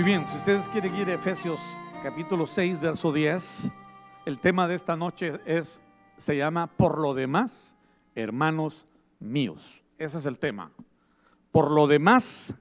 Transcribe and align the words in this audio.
Muy 0.00 0.06
bien, 0.06 0.26
si 0.28 0.36
ustedes 0.38 0.66
quieren 0.70 0.96
ir 0.96 1.10
a 1.10 1.12
Efesios 1.12 1.60
capítulo 2.02 2.46
6, 2.46 2.80
verso 2.80 3.12
10, 3.12 3.70
el 4.24 4.38
tema 4.38 4.66
de 4.66 4.74
esta 4.74 4.96
noche 4.96 5.38
es, 5.44 5.78
se 6.16 6.38
llama 6.38 6.68
Por 6.68 6.98
lo 6.98 7.12
demás, 7.12 7.76
hermanos 8.14 8.86
míos. 9.18 9.62
Ese 9.98 10.16
es 10.16 10.24
el 10.24 10.38
tema. 10.38 10.70
Por 11.52 11.70
lo 11.70 11.86
demás, 11.86 12.54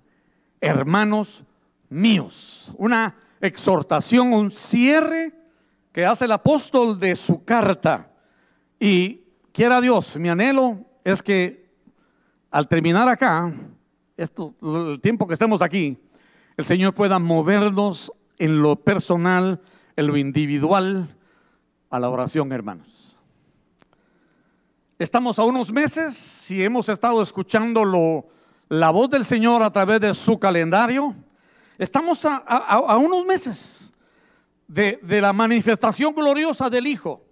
hermanos 0.59 1.45
míos. 1.88 2.73
Una 2.77 3.16
exhortación, 3.39 4.33
un 4.33 4.52
cierre 4.52 5.31
que 5.94 6.05
hace 6.05 6.25
el 6.25 6.33
apóstol 6.33 6.99
de 6.99 7.16
su 7.16 7.45
carta. 7.45 8.11
Y 8.77 9.21
quiera 9.53 9.80
Dios, 9.80 10.17
mi 10.17 10.27
anhelo 10.27 10.85
es 11.05 11.23
que 11.23 11.69
al 12.52 12.67
terminar 12.67 13.08
acá, 13.08 13.53
esto, 14.17 14.53
el 14.61 14.99
tiempo 14.99 15.25
que 15.25 15.35
estemos 15.35 15.61
aquí, 15.61 15.97
el 16.59 16.66
Señor 16.66 16.94
pueda 16.94 17.20
movernos 17.20 18.12
en 18.38 18.62
lo 18.62 18.76
personal, 18.76 19.62
en 19.95 20.08
lo 20.08 20.17
individual, 20.17 21.08
a 21.90 22.00
la 22.00 22.09
oración, 22.09 22.52
hermanos. 22.52 23.16
Estamos 24.98 25.39
a 25.39 25.45
unos 25.45 25.72
meses, 25.72 26.17
si 26.17 26.61
hemos 26.61 26.89
estado 26.89 27.23
escuchando 27.23 27.86
lo, 27.86 28.28
la 28.67 28.89
voz 28.89 29.09
del 29.09 29.23
Señor 29.23 29.64
a 29.64 29.72
través 29.72 30.02
de 30.02 30.14
su 30.14 30.38
calendario, 30.38 31.16
estamos 31.78 32.25
a, 32.25 32.98
unos 32.98 33.26
meses 33.26 33.94
de, 34.67 35.00
de 35.02 35.22
la 35.22 35.31
manifestación 35.31 36.14
gloriosa 36.14 36.70
del 36.70 36.88
Hijo. 36.88 37.23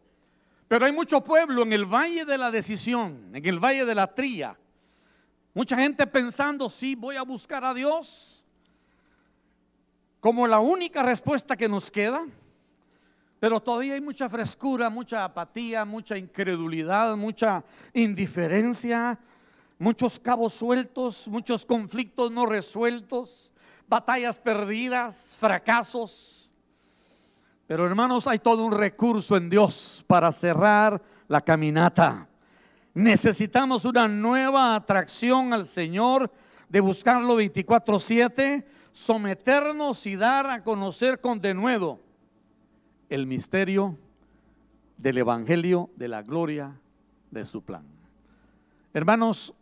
Pero 0.69 0.85
hay 0.85 0.93
mucho 0.93 1.21
pueblo 1.21 1.63
en 1.63 1.73
el 1.73 1.83
valle 1.83 2.23
de 2.23 2.37
la 2.37 2.49
decisión, 2.49 3.31
en 3.33 3.45
el 3.45 3.59
valle 3.59 3.83
de 3.83 3.93
la 3.93 4.07
tría. 4.07 4.57
Mucha 5.53 5.75
gente 5.75 6.07
pensando, 6.07 6.69
sí, 6.69 6.95
voy 6.95 7.17
a 7.17 7.23
buscar 7.23 7.65
a 7.65 7.73
Dios 7.73 8.37
como 10.19 10.47
la 10.47 10.59
única 10.59 11.03
respuesta 11.03 11.55
que 11.55 11.69
nos 11.69 11.91
queda, 11.91 12.25
pero 13.39 13.59
todavía 13.59 13.93
hay 13.93 14.01
mucha 14.01 14.27
frescura, 14.29 14.89
mucha 14.89 15.23
apatía, 15.23 15.85
mucha 15.85 16.17
incredulidad, 16.17 17.15
mucha 17.15 17.63
indiferencia, 17.93 19.19
muchos 19.77 20.19
cabos 20.19 20.53
sueltos, 20.53 21.27
muchos 21.27 21.65
conflictos 21.65 22.31
no 22.31 22.47
resueltos, 22.47 23.53
batallas 23.87 24.39
perdidas, 24.39 25.35
fracasos. 25.39 26.51
Pero 27.67 27.85
hermanos, 27.85 28.25
hay 28.27 28.39
todo 28.39 28.65
un 28.65 28.71
recurso 28.71 29.37
en 29.37 29.49
Dios 29.49 30.03
para 30.07 30.31
cerrar 30.31 31.01
la 31.27 31.41
caminata. 31.41 32.27
Necesitamos 32.93 33.85
una 33.85 34.07
nueva 34.07 34.73
atracción 34.73 35.53
al 35.53 35.67
Señor 35.67 36.31
de 36.69 36.79
buscarlo 36.79 37.35
24/7 37.35 38.65
someternos 38.97 40.07
y 40.07 40.15
dar 40.15 40.47
a 40.47 40.63
conocer 40.63 41.21
con 41.21 41.39
denuedo 41.39 41.99
el 43.09 43.27
misterio 43.27 43.95
del 44.97 45.19
Evangelio 45.19 45.91
de 45.95 46.07
la 46.07 46.23
gloria 46.23 46.73
de 47.29 47.45
su 47.45 47.61
plan. 47.61 47.83
Hermanos, 48.95 49.53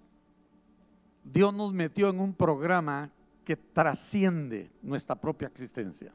Dios 1.22 1.54
nos 1.54 1.74
metió 1.74 2.10
en 2.10 2.22
un 2.22 2.34
programa 2.34 3.10
que 3.44 3.58
trasciende 3.58 4.72
nuestra 4.82 5.16
propia 5.16 5.50
existencia. 5.50 6.14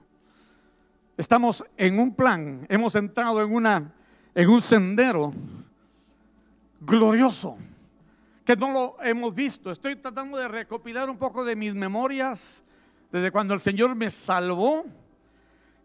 Estamos 1.18 1.62
en 1.76 1.98
un 1.98 2.14
plan, 2.14 2.64
hemos 2.70 2.94
entrado 2.94 3.42
en, 3.42 3.54
una, 3.54 3.92
en 4.34 4.48
un 4.48 4.62
sendero 4.62 5.30
glorioso 6.80 7.58
que 8.46 8.56
no 8.56 8.70
lo 8.70 8.96
hemos 9.02 9.34
visto. 9.34 9.70
Estoy 9.70 9.96
tratando 9.96 10.38
de 10.38 10.48
recopilar 10.48 11.10
un 11.10 11.18
poco 11.18 11.44
de 11.44 11.54
mis 11.54 11.74
memorias 11.74 12.62
desde 13.10 13.30
cuando 13.30 13.54
el 13.54 13.60
Señor 13.60 13.94
me 13.94 14.10
salvó. 14.10 14.84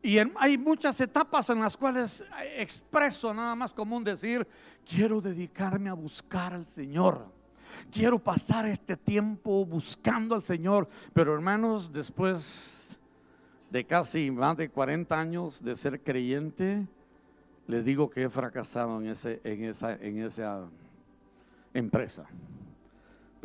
Y 0.02 0.18
hay 0.20 0.58
muchas 0.58 1.02
etapas 1.02 1.50
en 1.50 1.60
las 1.60 1.76
cuales 1.76 2.24
expreso 2.58 3.34
nada 3.34 3.56
más 3.56 3.74
común 3.74 4.04
decir, 4.04 4.48
quiero 4.88 5.20
dedicarme 5.20 5.90
a 5.90 5.94
buscar 5.94 6.54
al 6.54 6.66
Señor. 6.66 7.26
Quiero 7.92 8.20
pasar 8.20 8.68
este 8.68 8.96
tiempo 8.96 9.66
buscando 9.66 10.36
al 10.36 10.44
Señor. 10.44 10.88
Pero 11.14 11.34
hermanos, 11.34 11.92
después 11.92 12.88
de 13.72 13.84
casi 13.84 14.30
más 14.30 14.58
de 14.58 14.70
40 14.70 15.20
años 15.20 15.64
de 15.64 15.76
ser 15.76 16.00
creyente, 16.02 16.86
les 17.68 17.84
digo 17.84 18.10
que 18.10 18.24
he 18.24 18.30
fracasado 18.30 19.02
en, 19.02 19.08
ese, 19.08 19.42
en, 19.44 19.64
esa, 19.64 19.94
en 19.94 20.24
esa 20.24 20.66
empresa. 21.74 22.26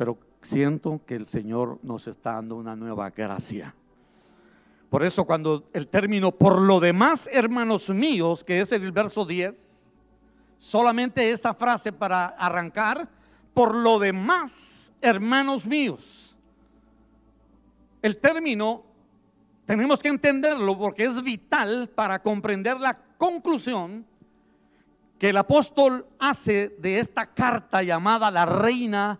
Pero 0.01 0.17
siento 0.41 0.99
que 1.05 1.13
el 1.13 1.27
Señor 1.27 1.77
nos 1.83 2.07
está 2.07 2.31
dando 2.31 2.55
una 2.55 2.75
nueva 2.75 3.11
gracia. 3.11 3.75
Por 4.89 5.03
eso 5.03 5.25
cuando 5.25 5.69
el 5.73 5.89
término 5.89 6.31
por 6.31 6.59
lo 6.59 6.79
demás, 6.79 7.29
hermanos 7.31 7.87
míos, 7.91 8.43
que 8.43 8.61
es 8.61 8.71
el 8.71 8.91
verso 8.91 9.27
10, 9.27 9.87
solamente 10.57 11.29
esa 11.29 11.53
frase 11.53 11.93
para 11.93 12.29
arrancar, 12.29 13.07
por 13.53 13.75
lo 13.75 13.99
demás, 13.99 14.91
hermanos 15.01 15.67
míos. 15.67 16.35
El 18.01 18.17
término 18.17 18.83
tenemos 19.67 19.99
que 19.99 20.07
entenderlo 20.07 20.79
porque 20.79 21.03
es 21.03 21.21
vital 21.21 21.91
para 21.93 22.23
comprender 22.23 22.79
la 22.79 22.97
conclusión 23.19 24.03
que 25.19 25.29
el 25.29 25.37
apóstol 25.37 26.07
hace 26.17 26.69
de 26.79 26.97
esta 26.97 27.27
carta 27.27 27.83
llamada 27.83 28.31
la 28.31 28.47
reina 28.47 29.19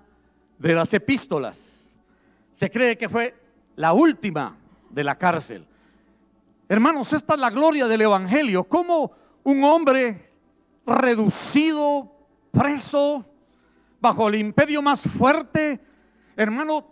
de 0.61 0.75
las 0.75 0.93
epístolas. 0.93 1.89
Se 2.53 2.69
cree 2.69 2.97
que 2.97 3.09
fue 3.09 3.35
la 3.75 3.93
última 3.93 4.55
de 4.89 5.03
la 5.03 5.17
cárcel. 5.17 5.65
Hermanos, 6.69 7.11
esta 7.13 7.33
es 7.33 7.39
la 7.39 7.49
gloria 7.49 7.87
del 7.87 8.01
Evangelio. 8.01 8.63
Como 8.65 9.11
un 9.43 9.63
hombre 9.63 10.31
reducido, 10.85 12.11
preso, 12.51 13.25
bajo 13.99 14.27
el 14.27 14.35
imperio 14.35 14.81
más 14.83 15.01
fuerte, 15.01 15.79
hermano, 16.35 16.85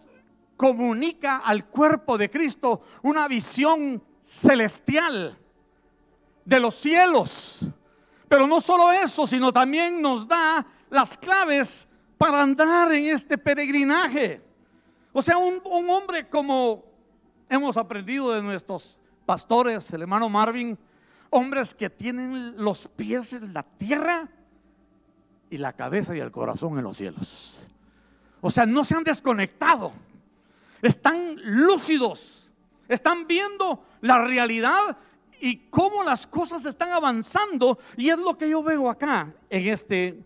comunica 0.58 1.38
al 1.38 1.68
cuerpo 1.68 2.18
de 2.18 2.30
Cristo 2.30 2.82
una 3.04 3.28
visión 3.28 4.04
celestial 4.24 5.38
de 6.44 6.60
los 6.60 6.74
cielos. 6.76 7.60
Pero 8.28 8.48
no 8.48 8.62
solo 8.62 8.92
eso, 8.92 9.28
sino 9.28 9.54
también 9.54 10.02
nos 10.02 10.28
da 10.28 10.66
las 10.90 11.18
claves 11.18 11.88
para 12.20 12.42
andar 12.42 12.92
en 12.92 13.06
este 13.06 13.38
peregrinaje. 13.38 14.42
O 15.14 15.22
sea, 15.22 15.38
un, 15.38 15.62
hombre 15.90 16.28
como 16.28 16.84
hemos 17.48 17.78
aprendido 17.78 18.34
de 18.34 18.44
nuestros 18.44 19.00
pastores, 19.26 19.90
el 19.94 20.02
hermano 20.02 20.28
Marvin, 20.28 20.78
hombres 21.30 21.74
que 21.74 21.90
tienen 21.90 22.62
los 22.62 22.90
pies 22.90 23.32
en 23.32 23.54
la 23.54 23.64
tierra 23.64 24.28
y 25.50 25.58
la 25.58 25.72
cabeza 25.72 26.14
y 26.14 26.20
el 26.20 26.30
corazón 26.30 26.78
en 26.78 26.84
los 26.84 26.98
cielos. 26.98 27.66
O 28.42 28.52
sea, 28.52 28.66
no 28.66 28.84
se 28.84 28.96
han 28.96 29.06
desconectado, 29.06 29.94
están 30.82 31.38
lúcidos, 31.42 32.52
están 32.90 33.28
viendo 33.28 33.82
la 34.02 34.26
realidad 34.26 34.98
y 35.40 35.56
cómo 35.70 36.04
las 36.04 36.28
cosas 36.28 36.66
están 36.66 36.92
avanzando. 36.92 37.80
Y 37.96 38.10
es 38.10 38.20
lo 38.20 38.38
que 38.38 38.50
yo 38.50 38.62
veo 38.62 38.90
acá 38.90 39.34
en 39.50 39.68
este 39.70 40.22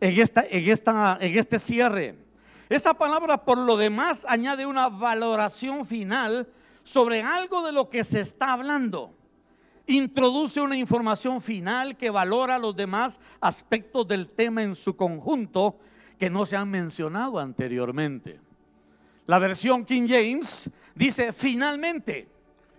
en, 0.00 0.20
esta, 0.20 0.44
en, 0.48 0.68
esta, 0.70 1.18
en 1.20 1.38
este 1.38 1.58
cierre. 1.58 2.16
Esa 2.68 2.94
palabra 2.94 3.44
por 3.44 3.58
lo 3.58 3.76
demás 3.76 4.24
añade 4.28 4.64
una 4.64 4.88
valoración 4.88 5.86
final 5.86 6.48
sobre 6.84 7.22
algo 7.22 7.64
de 7.64 7.72
lo 7.72 7.90
que 7.90 8.04
se 8.04 8.20
está 8.20 8.52
hablando. 8.52 9.14
Introduce 9.86 10.60
una 10.60 10.76
información 10.76 11.40
final 11.40 11.96
que 11.96 12.10
valora 12.10 12.58
los 12.58 12.76
demás 12.76 13.18
aspectos 13.40 14.06
del 14.06 14.28
tema 14.28 14.62
en 14.62 14.76
su 14.76 14.94
conjunto 14.94 15.78
que 16.18 16.30
no 16.30 16.46
se 16.46 16.56
han 16.56 16.70
mencionado 16.70 17.38
anteriormente. 17.38 18.40
La 19.26 19.38
versión 19.38 19.84
King 19.84 20.06
James 20.08 20.70
dice 20.94 21.32
finalmente. 21.32 22.28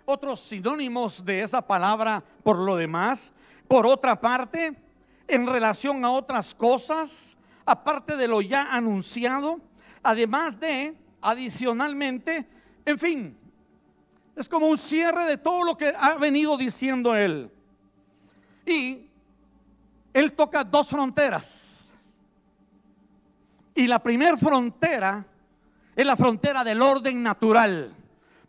Otros 0.04 0.40
sinónimos 0.40 1.24
de 1.24 1.42
esa 1.42 1.60
palabra 1.66 2.22
por 2.42 2.58
lo 2.58 2.76
demás. 2.76 3.32
Por 3.68 3.86
otra 3.86 4.20
parte, 4.20 4.74
en 5.32 5.46
relación 5.46 6.04
a 6.04 6.10
otras 6.10 6.54
cosas, 6.54 7.34
aparte 7.64 8.16
de 8.16 8.28
lo 8.28 8.42
ya 8.42 8.70
anunciado, 8.70 9.60
además 10.02 10.60
de, 10.60 10.94
adicionalmente, 11.22 12.46
en 12.84 12.98
fin, 12.98 13.38
es 14.36 14.46
como 14.46 14.66
un 14.66 14.76
cierre 14.76 15.24
de 15.24 15.38
todo 15.38 15.64
lo 15.64 15.78
que 15.78 15.90
ha 15.98 16.16
venido 16.16 16.58
diciendo 16.58 17.16
él. 17.16 17.50
Y 18.66 19.08
él 20.12 20.32
toca 20.34 20.64
dos 20.64 20.88
fronteras. 20.88 21.70
Y 23.74 23.86
la 23.86 24.02
primera 24.02 24.36
frontera 24.36 25.24
es 25.96 26.06
la 26.06 26.16
frontera 26.16 26.62
del 26.62 26.82
orden 26.82 27.22
natural. 27.22 27.94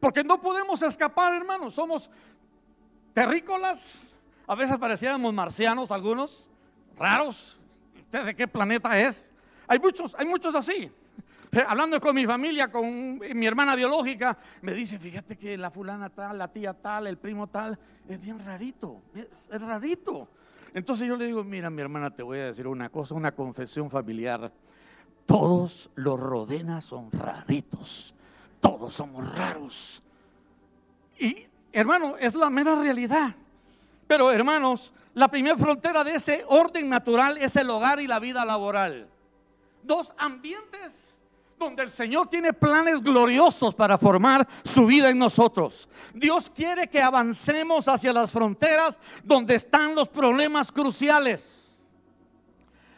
Porque 0.02 0.22
no 0.22 0.42
podemos 0.42 0.82
escapar, 0.82 1.34
hermanos. 1.34 1.76
Somos 1.76 2.10
terrícolas. 3.14 4.00
A 4.48 4.56
veces 4.56 4.78
parecíamos 4.78 5.34
marcianos 5.34 5.90
algunos 5.90 6.50
raros. 6.98 7.60
¿Usted 7.96 8.26
de 8.26 8.36
qué 8.36 8.48
planeta 8.48 9.00
es? 9.00 9.32
Hay 9.68 9.80
muchos, 9.80 10.16
hay 10.18 10.26
muchos 10.26 10.54
así. 10.56 10.92
hablando 11.68 12.00
con 12.00 12.16
mi 12.16 12.26
familia, 12.26 12.72
con 12.72 13.20
mi 13.20 13.46
hermana 13.46 13.76
biológica, 13.76 14.38
me 14.62 14.74
dice, 14.74 14.98
fíjate 14.98 15.38
que 15.38 15.58
la 15.58 15.70
fulana 15.70 16.10
tal, 16.10 16.38
la 16.38 16.48
tía 16.48 16.74
tal, 16.74 17.08
el 17.08 17.18
primo 17.18 17.48
tal, 17.48 17.78
es 18.08 18.20
bien 18.20 18.44
rarito, 18.44 19.02
es, 19.16 19.50
es 19.52 19.62
rarito. 19.62 20.28
Entonces 20.74 21.08
yo 21.08 21.16
le 21.16 21.28
digo, 21.28 21.44
mira 21.44 21.70
mi 21.70 21.82
hermana, 21.82 22.10
te 22.12 22.24
voy 22.24 22.40
a 22.40 22.46
decir 22.46 22.68
una 22.68 22.90
cosa, 22.90 23.14
una 23.14 23.34
confesión 23.34 23.90
familiar. 23.90 24.52
Todos 25.26 25.90
los 25.96 26.20
rodenas 26.20 26.86
son 26.86 27.12
raritos, 27.12 28.14
todos 28.60 28.94
somos 28.94 29.32
raros. 29.36 30.04
Y 31.20 31.46
hermano, 31.72 32.18
es 32.18 32.34
la 32.34 32.50
mera 32.50 32.76
realidad. 32.76 33.36
Pero 34.14 34.32
hermanos, 34.32 34.94
la 35.16 35.28
primera 35.28 35.58
frontera 35.58 36.04
de 36.04 36.14
ese 36.14 36.46
orden 36.48 36.88
natural 36.88 37.36
es 37.40 37.56
el 37.56 37.68
hogar 37.68 38.00
y 38.00 38.06
la 38.06 38.20
vida 38.20 38.46
laboral. 38.46 39.10
Dos 39.82 40.14
ambientes 40.20 40.92
donde 41.58 41.82
el 41.82 41.90
Señor 41.90 42.30
tiene 42.30 42.54
planes 42.54 43.02
gloriosos 43.02 43.74
para 43.74 43.98
formar 43.98 44.48
su 44.64 44.86
vida 44.86 45.10
en 45.10 45.18
nosotros. 45.18 45.90
Dios 46.14 46.48
quiere 46.52 46.88
que 46.88 47.02
avancemos 47.02 47.88
hacia 47.88 48.14
las 48.14 48.32
fronteras 48.32 49.00
donde 49.24 49.56
están 49.56 49.96
los 49.96 50.08
problemas 50.08 50.72
cruciales. 50.72 51.76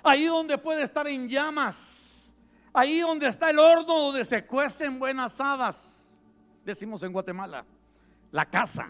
Ahí 0.04 0.26
donde 0.26 0.58
puede 0.58 0.84
estar 0.84 1.08
en 1.08 1.30
llamas. 1.30 2.30
Ahí 2.74 3.00
donde 3.00 3.30
está 3.30 3.52
el 3.52 3.60
horno 3.60 4.00
donde 4.02 4.26
se 4.26 4.46
cuecen 4.46 5.00
buenas 5.00 5.40
habas. 5.40 6.10
Decimos 6.66 7.02
en 7.04 7.14
Guatemala. 7.14 7.64
La 8.34 8.44
casa, 8.48 8.90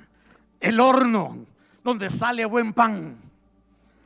el 0.59 0.79
horno 0.79 1.53
donde 1.85 2.09
sale 2.09 2.43
buen 2.45 2.73
pan. 2.73 3.15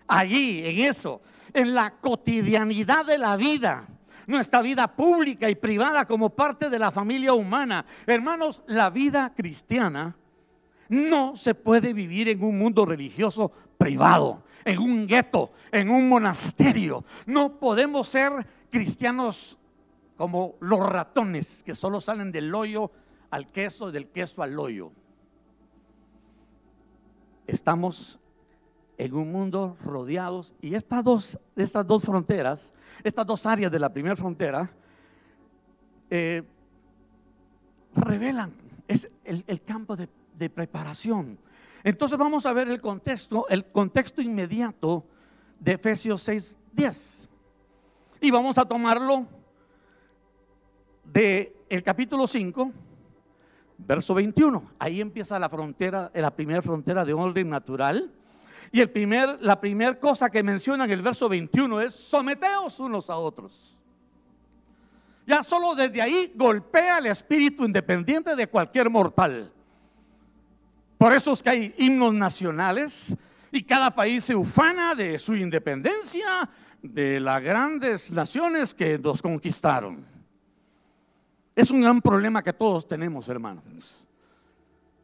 Allí, 0.06 0.62
en 0.66 0.80
eso, 0.81 1.22
en 1.54 1.74
la 1.74 1.92
cotidianidad 1.92 3.06
de 3.06 3.18
la 3.18 3.38
vida 3.38 3.88
nuestra 4.28 4.62
vida 4.62 4.88
pública 4.88 5.50
y 5.50 5.56
privada 5.56 6.06
como 6.06 6.30
parte 6.30 6.70
de 6.70 6.78
la 6.78 6.92
familia 6.92 7.34
humana. 7.34 7.84
Hermanos, 8.06 8.62
la 8.68 8.92
vida 8.92 9.34
cristiana 9.36 10.16
no 10.88 11.36
se 11.36 11.56
puede 11.56 11.94
vivir 11.94 12.30
en 12.30 12.44
un 12.44 12.60
mundo 12.60 12.86
religioso 12.86 13.52
privado, 13.78 14.44
en 14.66 14.78
un 14.78 15.08
gueto, 15.08 15.52
en 15.72 15.90
un 15.90 16.08
monasterio. 16.08 17.04
No 17.25 17.60
podemos 17.60 18.08
ser 18.08 18.32
cristianos 18.70 19.58
como 20.16 20.58
los 20.60 20.88
ratones 20.88 21.64
que 21.64 21.74
solo 21.74 22.00
salen 22.00 22.32
del 22.32 22.54
hoyo 22.54 22.92
al 23.32 23.48
queso, 23.48 23.92
del 23.92 24.10
queso 24.10 24.44
al 24.44 24.60
hoyo. 24.60 24.92
Estamos 27.50 28.19
en 28.98 29.13
un 29.13 29.31
mundo 29.31 29.78
rodeados 29.84 30.54
y 30.62 30.75
estas 30.75 31.04
dos, 31.04 31.40
estas 31.56 31.86
dos 31.88 32.04
fronteras 32.04 32.72
estas 33.04 33.25
dos 33.25 33.46
áreas 33.46 33.72
de 33.72 33.80
la 33.80 33.92
primera 33.92 34.16
frontera 34.16 34.69
eh, 36.10 36.44
revelan 37.96 38.51
es 38.88 39.10
el, 39.24 39.62
campo 39.62 39.96
de, 39.96 40.10
de, 40.36 40.50
preparación. 40.50 41.38
Entonces 41.84 42.18
vamos 42.18 42.46
a 42.48 42.54
ver 42.54 42.68
el 42.68 42.81
contexto, 42.81 43.48
el 43.50 43.66
contexto 43.66 44.22
inmediato 44.22 45.06
de 45.60 45.74
Efesios 45.74 46.24
6, 46.24 46.57
10. 46.74 47.30
Y 48.22 48.31
vamos 48.31 48.57
a 48.57 48.66
tomarlo 48.66 49.28
de 51.04 51.56
el 51.69 51.84
capítulo 51.84 52.25
5, 52.25 52.72
verso 53.86 54.14
21. 54.14 54.72
Ahí 54.80 55.02
empieza 55.02 55.40
la 55.40 55.50
frontera, 55.50 56.12
la 56.14 56.36
primera 56.36 56.62
frontera 56.62 57.06
de 57.06 57.14
orden 57.14 57.50
natural 57.50 58.12
y 58.72 58.80
la 58.80 59.60
primera 59.60 60.00
cosa 60.00 60.30
que 60.30 60.44
menciona 60.44 60.86
en 60.86 60.92
el 60.92 61.02
verso 61.02 61.28
21 61.28 61.81
es 61.81 61.96
someteos 61.96 62.80
unos 62.80 63.10
a 63.10 63.18
otros. 63.18 63.76
Ya 65.26 65.44
solo 65.44 65.76
desde 65.76 66.02
ahí 66.02 66.31
golpea 66.36 67.00
el 67.00 67.08
espíritu 67.08 67.66
independiente 67.66 68.36
de 68.36 68.48
cualquier 68.48 68.90
mortal. 68.90 69.52
Por 70.98 71.14
eso 71.14 71.34
es 71.34 71.42
que 71.44 71.50
hay 71.50 71.75
himnos 71.78 72.14
nacionales 72.14 73.16
y 73.52 73.64
cada 73.64 73.94
país 73.94 74.24
se 74.24 74.36
ufana 74.36 74.94
de 74.96 75.18
su 75.18 75.36
independencia, 75.36 76.50
de 76.82 77.20
las 77.20 77.44
grandes 77.44 78.12
naciones 78.12 78.74
que 78.74 78.98
nos 79.00 79.22
conquistaron. 79.22 80.06
Es 81.60 81.70
un 81.72 81.82
gran 81.82 82.02
problema 82.02 82.42
que 82.42 82.54
todos 82.54 82.88
tenemos, 82.88 83.28
hermanos 83.28 84.08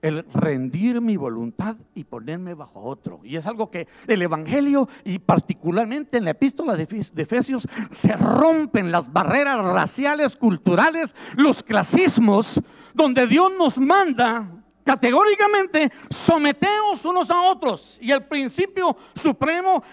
el 0.05 0.23
rendir 0.35 1.01
mi 1.01 1.17
voluntad 1.17 1.77
y 1.95 2.03
ponerme 2.03 2.53
bajo 2.53 2.79
otro. 2.79 3.21
Y 3.23 3.37
es 3.37 3.47
algo 3.47 3.71
que 3.71 3.87
el 4.05 4.21
Evangelio 4.21 4.87
y 5.03 5.17
particularmente 5.17 6.19
en 6.19 6.25
la 6.25 6.31
epístola 6.31 6.75
de 6.75 6.83
Efesios 6.83 7.67
se 7.91 8.13
rompen 8.15 8.91
las 8.91 9.11
barreras 9.11 9.65
raciales, 9.65 10.35
culturales, 10.35 11.15
los 11.37 11.63
clasismos, 11.63 12.61
donde 12.93 13.25
Dios 13.25 13.51
nos 13.57 13.79
manda 13.79 14.47
categóricamente 14.83 15.91
someteos 16.11 17.03
unos 17.03 17.31
a 17.31 17.41
otros. 17.41 17.97
Y 17.99 18.11
el 18.11 18.25
principio 18.25 18.95
supremo 19.15 19.83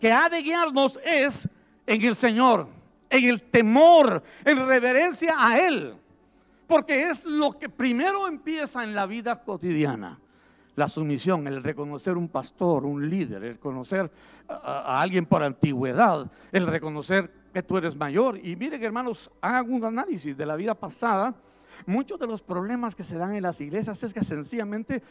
que 0.00 0.10
ha 0.10 0.30
de 0.30 0.40
guiarnos 0.40 0.98
es 1.04 1.46
en 1.86 2.02
el 2.02 2.16
Señor, 2.16 2.66
en 3.10 3.24
el 3.24 3.42
temor, 3.42 4.22
en 4.44 4.66
reverencia 4.66 5.34
a 5.38 5.58
Él. 5.58 5.94
Porque 6.66 7.10
es 7.10 7.24
lo 7.24 7.58
que 7.58 7.68
primero 7.68 8.26
empieza 8.26 8.82
en 8.84 8.94
la 8.94 9.06
vida 9.06 9.42
cotidiana. 9.42 10.18
La 10.76 10.88
sumisión, 10.88 11.46
el 11.46 11.62
reconocer 11.62 12.16
un 12.16 12.28
pastor, 12.28 12.84
un 12.84 13.08
líder, 13.08 13.44
el 13.44 13.58
conocer 13.58 14.10
a, 14.48 15.00
alguien 15.00 15.24
por 15.26 15.42
antigüedad, 15.42 16.30
el 16.50 16.66
reconocer 16.66 17.30
que 17.52 17.62
tú 17.62 17.76
eres 17.76 17.94
mayor. 17.94 18.38
Y 18.44 18.56
miren, 18.56 18.82
hermanos, 18.82 19.30
hagan 19.40 19.72
un 19.72 19.84
análisis 19.84 20.36
de 20.36 20.46
la 20.46 20.56
vida 20.56 20.74
pasada. 20.74 21.34
Muchos 21.86 22.18
de 22.18 22.26
los 22.26 22.42
problemas 22.42 22.94
que 22.94 23.04
se 23.04 23.16
dan 23.16 23.36
en 23.36 23.42
las 23.42 23.60
iglesias 23.60 24.02
es 24.02 24.12
que 24.12 24.24
sencillamente 24.24 25.02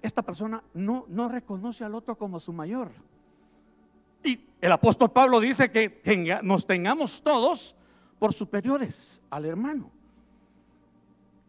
esta 0.00 0.22
persona 0.22 0.62
no, 0.74 1.04
no 1.08 1.28
reconoce 1.28 1.84
al 1.84 1.94
otro 1.94 2.16
como 2.16 2.40
su 2.40 2.52
mayor. 2.52 2.90
El 4.60 4.72
apóstol 4.72 5.10
Pablo 5.10 5.40
dice 5.40 5.70
que 5.70 6.40
nos 6.42 6.66
tengamos 6.66 7.22
todos 7.22 7.74
por 8.18 8.32
superiores 8.32 9.20
al 9.30 9.44
hermano 9.44 9.90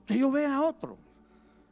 que 0.09 0.17
yo 0.17 0.31
vea 0.31 0.55
a 0.55 0.61
otro. 0.63 0.97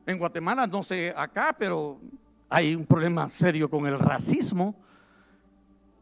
En 0.06 0.20
Guatemala, 0.20 0.68
no 0.68 0.84
sé 0.84 1.12
acá, 1.18 1.56
pero 1.58 2.00
hay 2.48 2.76
un 2.76 2.86
problema 2.86 3.28
serio 3.32 3.68
con 3.68 3.88
el 3.88 3.98
racismo, 3.98 4.76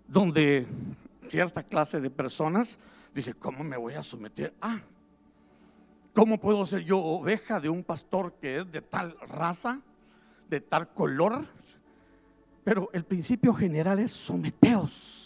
donde 0.06 0.68
cierta 1.30 1.64
clase 1.64 2.02
de 2.02 2.10
personas 2.10 2.78
dice, 3.14 3.34
¿cómo 3.36 3.64
me 3.64 3.78
voy 3.78 3.94
a 3.94 4.04
someter? 4.04 4.54
Ah, 4.60 4.82
¿cómo 6.14 6.38
puedo 6.38 6.66
ser 6.66 6.84
yo 6.84 7.00
oveja 7.00 7.62
de 7.62 7.70
un 7.70 7.86
pastor 7.86 8.34
que 8.34 8.60
es 8.60 8.70
de 8.70 8.82
tal 8.82 9.18
raza, 9.22 9.80
de 10.50 10.60
tal 10.60 10.90
color? 10.90 11.48
Pero 12.66 12.90
el 12.92 13.06
principio 13.06 13.54
general 13.54 14.00
es 14.00 14.12
someteos. 14.12 15.25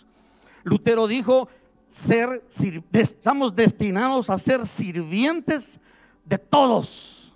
Lutero 0.64 1.08
dijo, 1.08 1.50
ser, 1.88 2.44
estamos 2.94 3.56
destinados 3.56 4.30
a 4.30 4.38
ser 4.40 4.68
sirvientes 4.68 5.80
de 6.26 6.38
todos. 6.38 7.36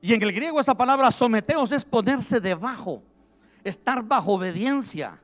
Y 0.00 0.12
en 0.12 0.22
el 0.22 0.32
griego 0.32 0.60
esa 0.60 0.74
palabra 0.74 1.10
someteos 1.10 1.72
es 1.72 1.84
ponerse 1.84 2.40
debajo, 2.40 3.02
estar 3.64 4.02
bajo 4.02 4.34
obediencia, 4.34 5.18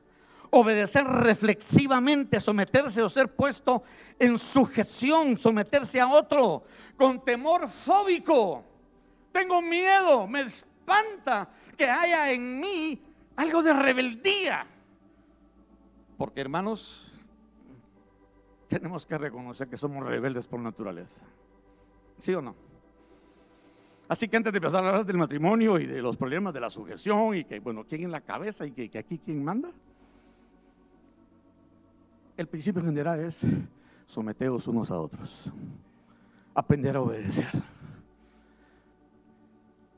obedecer 0.49 1.05
reflexivamente, 1.05 2.39
someterse 2.39 3.01
o 3.03 3.09
ser 3.09 3.27
puesto 3.29 3.83
en 4.17 4.37
sujeción, 4.39 5.37
someterse 5.37 5.99
a 5.99 6.07
otro, 6.07 6.63
con 6.97 7.23
temor 7.23 7.69
fóbico. 7.69 8.63
Tengo 9.31 9.61
miedo, 9.61 10.27
me 10.27 10.41
espanta 10.41 11.47
que 11.77 11.85
haya 11.85 12.31
en 12.31 12.59
mí 12.59 13.01
algo 13.35 13.61
de 13.61 13.73
rebeldía. 13.73 14.65
Porque 16.21 16.41
hermanos, 16.41 17.19
tenemos 18.67 19.07
que 19.07 19.17
reconocer 19.17 19.67
que 19.67 19.75
somos 19.75 20.05
rebeldes 20.05 20.45
por 20.45 20.59
naturaleza. 20.59 21.19
¿Sí 22.19 22.31
o 22.35 22.43
no? 22.43 22.53
Así 24.07 24.27
que 24.27 24.37
antes 24.37 24.53
de 24.53 24.57
empezar 24.59 24.85
a 24.85 24.89
hablar 24.89 25.05
del 25.07 25.17
matrimonio 25.17 25.79
y 25.79 25.87
de 25.87 25.99
los 25.99 26.15
problemas 26.17 26.53
de 26.53 26.59
la 26.59 26.69
sujeción 26.69 27.33
y 27.37 27.43
que, 27.43 27.59
bueno, 27.59 27.85
quién 27.89 28.03
en 28.03 28.11
la 28.11 28.21
cabeza 28.21 28.67
y 28.67 28.71
que, 28.71 28.99
aquí 28.99 29.17
quién 29.17 29.43
manda, 29.43 29.71
el 32.37 32.45
principio 32.45 32.83
general 32.83 33.19
es 33.21 33.41
someteos 34.05 34.67
unos 34.67 34.91
a 34.91 34.99
otros, 34.99 35.51
aprender 36.53 36.97
a 36.97 37.01
obedecer, 37.01 37.49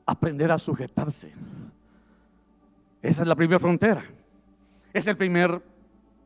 aprender 0.06 0.50
a 0.50 0.58
sujetarse. 0.58 1.34
Esa 3.02 3.20
es 3.20 3.28
la 3.28 3.36
primera 3.36 3.58
frontera. 3.58 4.02
Es 4.94 5.06
el 5.06 5.18
primer, 5.18 5.60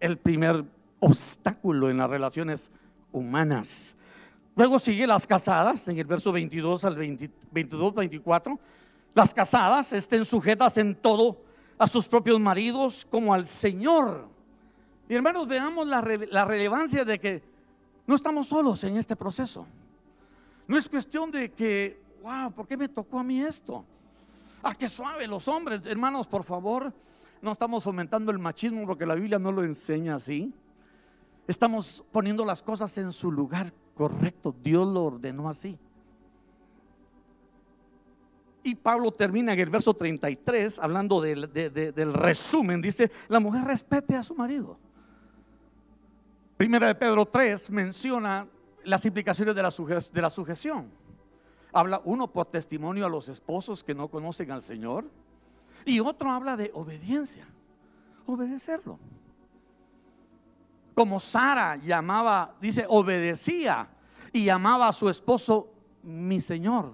el 0.01 0.19
primer 0.19 0.65
obstáculo 1.01 1.91
en 1.91 1.99
las 1.99 2.11
relaciones 2.11 2.71
humanas. 3.13 3.95
Luego 4.57 4.79
sigue 4.79 5.07
las 5.07 5.27
casadas, 5.27 5.87
en 5.87 5.99
el 5.99 6.05
verso 6.05 6.33
22 6.33 6.85
al 6.85 6.97
22, 6.97 7.95
24. 7.95 8.59
Las 9.15 9.33
casadas 9.33 9.93
estén 9.93 10.25
sujetas 10.25 10.77
en 10.79 10.97
todo 10.97 11.39
a 11.79 11.87
sus 11.87 12.09
propios 12.09 12.41
maridos 12.41 13.07
como 13.11 13.33
al 13.33 13.47
Señor. 13.47 14.29
Y 15.09 15.15
hermanos, 15.15 15.47
veamos 15.47 15.87
la, 15.87 16.01
relevancia 16.01 17.05
de 17.05 17.19
que 17.19 17.43
No 18.07 18.15
estamos 18.15 18.49
solos 18.49 18.83
en 18.85 18.97
este 18.97 19.15
proceso. 19.15 19.67
No 20.67 20.77
es 20.77 20.89
cuestión 20.89 21.31
de 21.31 21.53
que, 21.53 22.01
wow, 22.23 22.51
¿por 22.53 22.67
qué 22.67 22.77
me 22.77 22.89
tocó 22.89 23.19
a 23.19 23.23
mí 23.23 23.41
esto? 23.41 23.85
Ah, 24.63 24.75
qué 24.75 24.89
suave 24.89 25.27
los 25.27 25.47
hombres. 25.47 25.87
Hermanos, 25.87 26.27
por 26.27 26.43
favor, 26.43 26.93
no 27.41 27.53
estamos 27.53 27.85
fomentando 27.85 28.31
el 28.33 28.39
machismo 28.39 28.87
porque 28.87 29.07
la 29.07 29.15
Biblia 29.15 29.39
no 29.39 29.53
lo 29.53 29.65
enseña 29.65 30.17
así. 30.17 30.53
Estamos 31.47 32.05
poniendo 32.13 32.45
las 32.45 32.63
cosas 32.63 32.97
en 32.99 33.13
su 33.13 33.31
lugar 33.31 33.73
correcto. 33.95 34.55
Dios 34.63 34.87
lo 34.87 35.05
ordenó 35.05 35.49
así. 35.49 35.79
Y 38.63 38.75
Pablo 38.75 39.13
termina 39.13 39.53
en 39.55 39.61
el 39.61 39.71
verso 39.71 39.95
33 39.95 40.79
hablando 40.79 41.21
del, 41.21 41.51
del 41.53 42.13
resumen. 42.13 42.83
Dice, 42.83 43.11
la 43.29 43.41
mujer 43.41 43.65
respete 43.65 44.15
a 44.15 44.23
su 44.23 44.35
marido. 44.35 44.79
Primera 46.57 46.89
de 46.89 46.95
Pedro 46.97 47.25
3 47.25 47.71
menciona 47.71 48.47
las 48.85 49.05
implicaciones 49.07 49.55
de 49.55 49.63
la, 49.63 49.73
de 50.13 50.23
la 50.23 50.29
sujeción. 50.31 50.91
Habla 51.73 52.03
uno 52.05 52.27
por 52.27 52.47
testimonio 52.47 53.07
a 53.07 53.09
los 53.09 53.29
esposos 53.29 53.85
que 53.85 53.95
no 53.95 54.09
conocen 54.09 54.51
al 54.51 54.63
Señor 54.63 55.05
y 55.89 56.01
otro 56.01 56.31
habla 56.31 56.57
de 56.57 56.71
obediencia, 56.75 57.47
obedecerlo. 58.27 58.99
Como 60.95 61.21
Sara 61.21 61.77
llamaba, 61.77 62.55
dice, 62.61 62.85
obedecía 62.89 63.89
y 64.33 64.45
llamaba 64.45 64.89
a 64.89 64.93
su 64.93 65.09
esposo 65.09 65.73
mi 66.03 66.41
Señor. 66.41 66.93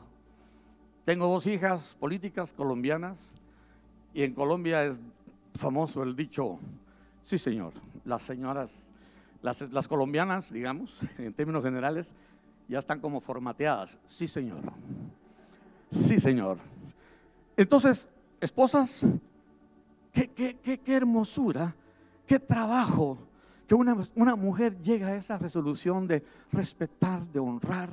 Tengo 1.05 1.27
dos 1.27 1.47
hijas 1.47 1.97
políticas 1.99 2.53
colombianas 2.53 3.31
y 4.13 4.23
en 4.23 4.35
Colombia 4.35 4.85
es 4.85 5.01
famoso 5.55 6.03
el 6.03 6.15
dicho, 6.15 6.59
sí 7.23 7.39
Señor, 7.39 7.73
las 8.05 8.23
señoras, 8.23 8.87
las, 9.43 9.61
las 9.73 9.89
colombianas, 9.89 10.53
digamos, 10.53 10.97
en 11.19 11.33
términos 11.33 11.65
generales, 11.65 12.15
ya 12.69 12.79
están 12.79 13.01
como 13.01 13.21
formateadas. 13.21 13.99
Sí, 14.07 14.27
Señor. 14.27 14.61
Sí, 15.91 16.19
Señor. 16.19 16.59
Entonces, 17.57 18.11
esposas, 18.45 19.05
qué, 20.13 20.29
qué, 20.29 20.79
qué, 20.79 20.95
hermosura, 20.95 21.75
qué 22.27 22.39
trabajo 22.39 23.19
que 23.67 23.75
una, 23.75 23.97
una 24.15 24.37
mujer 24.37 24.79
llega 24.83 25.09
a 25.09 25.17
esa 25.17 25.39
resolución 25.39 26.07
de 26.07 26.23
respetar, 26.53 27.27
de 27.29 27.41
honrar, 27.41 27.89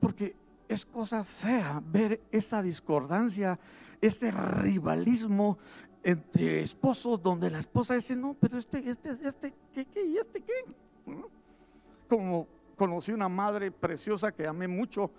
porque 0.00 0.36
es 0.68 0.86
cosa 0.86 1.24
fea 1.24 1.82
ver 1.84 2.20
esa 2.30 2.62
discordancia, 2.62 3.58
ese 4.00 4.30
rivalismo 4.30 5.58
entre 6.04 6.62
esposos 6.62 7.20
donde 7.20 7.50
la 7.50 7.58
esposa 7.58 7.94
dice, 7.94 8.14
no, 8.14 8.36
pero 8.38 8.56
este, 8.56 8.88
este, 8.88 9.10
este, 9.24 9.52
¿qué, 9.74 9.84
qué? 9.84 10.04
¿Y 10.04 10.16
este 10.16 10.40
qué? 10.40 10.64
Como 12.08 12.46
conocí 12.76 13.10
una 13.10 13.28
madre 13.28 13.72
preciosa 13.72 14.30
que 14.30 14.46
amé 14.46 14.68
mucho, 14.68 15.10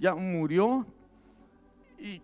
ya 0.00 0.14
murió, 0.14 0.84
y 1.98 2.22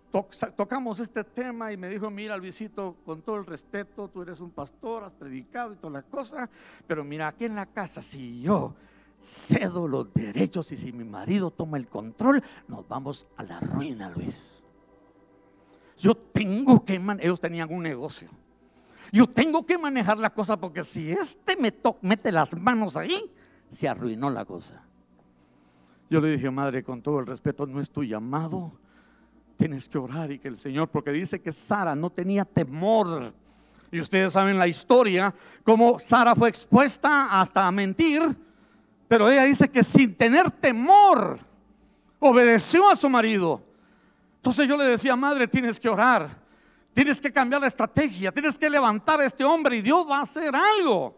tocamos 0.57 1.01
este 1.01 1.25
tema 1.25 1.73
y 1.73 1.77
me 1.77 1.89
dijo, 1.89 2.11
mira 2.11 2.37
Luisito, 2.37 2.97
con 3.05 3.23
todo 3.23 3.37
el 3.37 3.47
respeto, 3.47 4.09
tú 4.09 4.23
eres 4.23 4.41
un 4.41 4.51
pastor, 4.51 5.05
has 5.05 5.13
predicado 5.13 5.73
y 5.73 5.77
todas 5.77 5.95
las 5.95 6.05
cosas, 6.05 6.51
pero 6.87 7.05
mira, 7.05 7.29
aquí 7.29 7.47
en 7.47 7.55
la 7.55 7.67
casa, 7.67 8.03
si 8.03 8.43
yo 8.43 8.75
cedo 9.21 9.87
los 9.87 10.13
derechos 10.13 10.73
y 10.73 10.77
si 10.77 10.93
mi 10.93 11.05
marido 11.05 11.51
toma 11.51 11.79
el 11.79 11.87
control, 11.87 12.43
nos 12.69 12.87
vamos 12.89 13.27
a 13.37 13.45
la 13.45 13.61
ruina, 13.61 14.11
Luis. 14.11 14.63
Yo 15.99 16.17
tengo 16.17 16.85
que, 16.85 17.01
ellos 17.21 17.41
tenían 17.41 17.73
un 17.73 17.83
negocio. 17.83 18.29
Yo 19.13 19.29
tengo 19.29 19.65
que 19.65 19.79
manejar 19.79 20.19
la 20.19 20.31
cosa 20.31 20.59
porque 20.59 20.85
si 20.85 21.13
este 21.13 21.57
me 21.57 21.73
mete 22.01 22.33
las 22.33 22.57
manos 22.57 22.97
ahí, 22.97 23.31
se 23.71 23.89
arruinó 23.89 24.31
la 24.31 24.45
cosa. 24.45 24.83
Yo 26.11 26.21
le 26.21 26.33
dije, 26.33 26.51
madre, 26.51 26.83
con 26.83 27.01
todo 27.03 27.21
el 27.21 27.27
respeto, 27.27 27.67
no 27.67 27.81
es 27.81 27.91
tu 27.91 28.03
llamado. 28.03 28.73
Tienes 29.57 29.89
que 29.89 29.99
orar 29.99 30.31
y 30.33 30.39
que 30.39 30.49
el 30.49 30.57
Señor, 30.57 30.89
porque 30.89 31.11
dice 31.11 31.41
que 31.41 31.53
Sara 31.53 31.95
no 31.95 32.11
tenía 32.11 32.45
temor. 32.45 33.33
Y 33.91 34.01
ustedes 34.01 34.33
saben 34.33 34.59
la 34.59 34.67
historia, 34.67 35.35
cómo 35.65 35.99
Sara 35.99 36.35
fue 36.35 36.49
expuesta 36.49 37.41
hasta 37.41 37.67
a 37.67 37.71
mentir, 37.71 38.23
pero 39.07 39.31
ella 39.31 39.45
dice 39.45 39.69
que 39.69 39.85
sin 39.85 40.15
tener 40.15 40.51
temor 40.51 41.39
obedeció 42.19 42.89
a 42.89 42.97
su 42.97 43.11
marido. 43.11 43.61
Entonces 44.37 44.67
yo 44.67 44.77
le 44.77 44.85
decía, 44.85 45.15
madre, 45.15 45.47
tienes 45.47 45.79
que 45.79 45.89
orar, 45.89 46.31
tienes 46.95 47.21
que 47.21 47.31
cambiar 47.31 47.61
la 47.61 47.67
estrategia, 47.67 48.33
tienes 48.33 48.59
que 48.59 48.71
levantar 48.71 49.21
a 49.21 49.27
este 49.27 49.45
hombre 49.45 49.77
y 49.77 49.83
Dios 49.83 50.07
va 50.09 50.19
a 50.19 50.23
hacer 50.23 50.55
algo. 50.55 51.15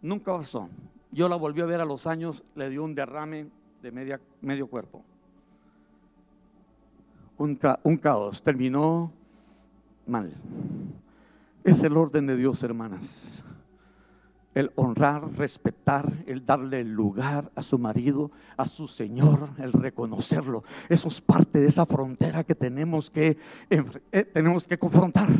Nunca 0.00 0.36
pasó. 0.36 0.68
Yo 1.10 1.28
la 1.28 1.36
volví 1.36 1.60
a 1.60 1.66
ver 1.66 1.80
a 1.80 1.84
los 1.84 2.06
años, 2.06 2.42
le 2.54 2.70
dio 2.70 2.84
un 2.84 2.94
derrame 2.94 3.48
de 3.82 3.90
media, 3.90 4.20
medio 4.40 4.68
cuerpo. 4.68 5.02
Un, 7.40 7.96
caos, 7.96 8.42
terminó 8.42 9.10
mal. 10.06 10.30
Es 11.64 11.82
el 11.82 11.96
orden 11.96 12.26
de 12.26 12.36
Dios, 12.36 12.62
hermanas. 12.62 13.42
El 14.54 14.70
honrar, 14.74 15.32
respetar, 15.38 16.12
el 16.26 16.44
darle 16.44 16.84
lugar 16.84 17.50
a 17.54 17.62
su 17.62 17.78
marido, 17.78 18.30
a 18.58 18.68
su 18.68 18.86
Señor, 18.86 19.48
el 19.56 19.72
reconocerlo. 19.72 20.64
Eso 20.90 21.08
es 21.08 21.22
parte 21.22 21.60
de 21.60 21.68
esa 21.68 21.86
frontera 21.86 22.44
que 22.44 22.54
tenemos 22.54 23.10
que, 23.10 23.38
eh, 23.70 24.24
tenemos 24.34 24.66
que 24.66 24.76
confrontar. 24.76 25.30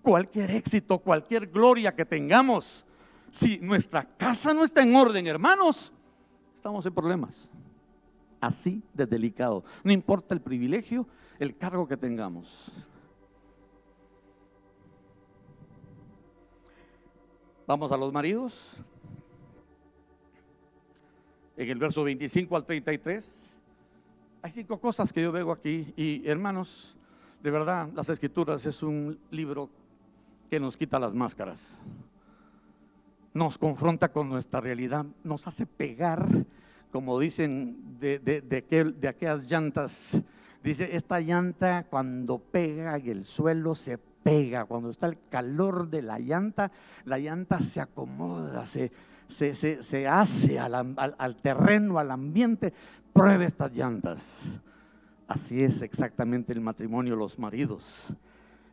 Cualquier 0.00 0.52
éxito, 0.52 1.00
cualquier 1.00 1.48
gloria 1.48 1.94
que 1.94 2.06
tengamos, 2.06 2.86
si 3.30 3.58
nuestra 3.58 4.04
casa 4.04 4.54
no 4.54 4.64
está 4.64 4.82
en 4.82 4.96
orden, 4.96 5.26
hermanos, 5.26 5.92
estamos 6.56 6.86
en 6.86 6.94
problemas. 6.94 7.50
Así 8.40 8.82
de 8.94 9.06
delicado. 9.06 9.64
No 9.84 9.92
importa 9.92 10.34
el 10.34 10.40
privilegio, 10.40 11.06
el 11.38 11.56
cargo 11.56 11.86
que 11.86 11.96
tengamos. 11.96 12.72
Vamos 17.66 17.92
a 17.92 17.96
los 17.96 18.12
maridos. 18.12 18.76
En 21.56 21.68
el 21.68 21.78
verso 21.78 22.02
25 22.02 22.56
al 22.56 22.64
33. 22.64 23.50
Hay 24.42 24.50
cinco 24.50 24.80
cosas 24.80 25.12
que 25.12 25.22
yo 25.22 25.30
veo 25.30 25.52
aquí. 25.52 25.92
Y 25.96 26.26
hermanos, 26.26 26.96
de 27.42 27.50
verdad, 27.50 27.88
las 27.94 28.08
escrituras 28.08 28.64
es 28.64 28.82
un 28.82 29.18
libro 29.30 29.68
que 30.48 30.58
nos 30.58 30.76
quita 30.76 30.98
las 30.98 31.12
máscaras 31.12 31.78
nos 33.32 33.58
confronta 33.58 34.10
con 34.10 34.28
nuestra 34.28 34.60
realidad, 34.60 35.06
nos 35.22 35.46
hace 35.46 35.66
pegar, 35.66 36.26
como 36.90 37.18
dicen 37.18 37.98
de, 38.00 38.18
de, 38.18 39.08
aquellas 39.08 39.50
llantas. 39.50 40.10
Dice, 40.62 40.94
esta 40.94 41.20
llanta 41.20 41.86
cuando 41.88 42.38
pega 42.38 42.96
en 42.96 43.08
el 43.08 43.24
suelo 43.24 43.74
se 43.74 43.98
pega, 43.98 44.66
cuando 44.66 44.90
está 44.90 45.06
el 45.06 45.18
calor 45.30 45.88
de 45.88 46.02
la 46.02 46.18
llanta, 46.18 46.70
la 47.04 47.18
llanta 47.18 47.60
se 47.60 47.80
acomoda, 47.80 48.66
se, 48.66 48.90
se, 49.28 50.08
hace 50.08 50.58
al, 50.58 51.36
terreno, 51.42 51.98
al 51.98 52.10
ambiente. 52.10 52.72
Pruebe 53.12 53.46
estas 53.46 53.74
llantas. 53.74 54.38
Así 55.26 55.62
es 55.62 55.80
exactamente 55.80 56.52
el 56.52 56.60
matrimonio, 56.60 57.16
los 57.16 57.38
maridos. 57.38 58.14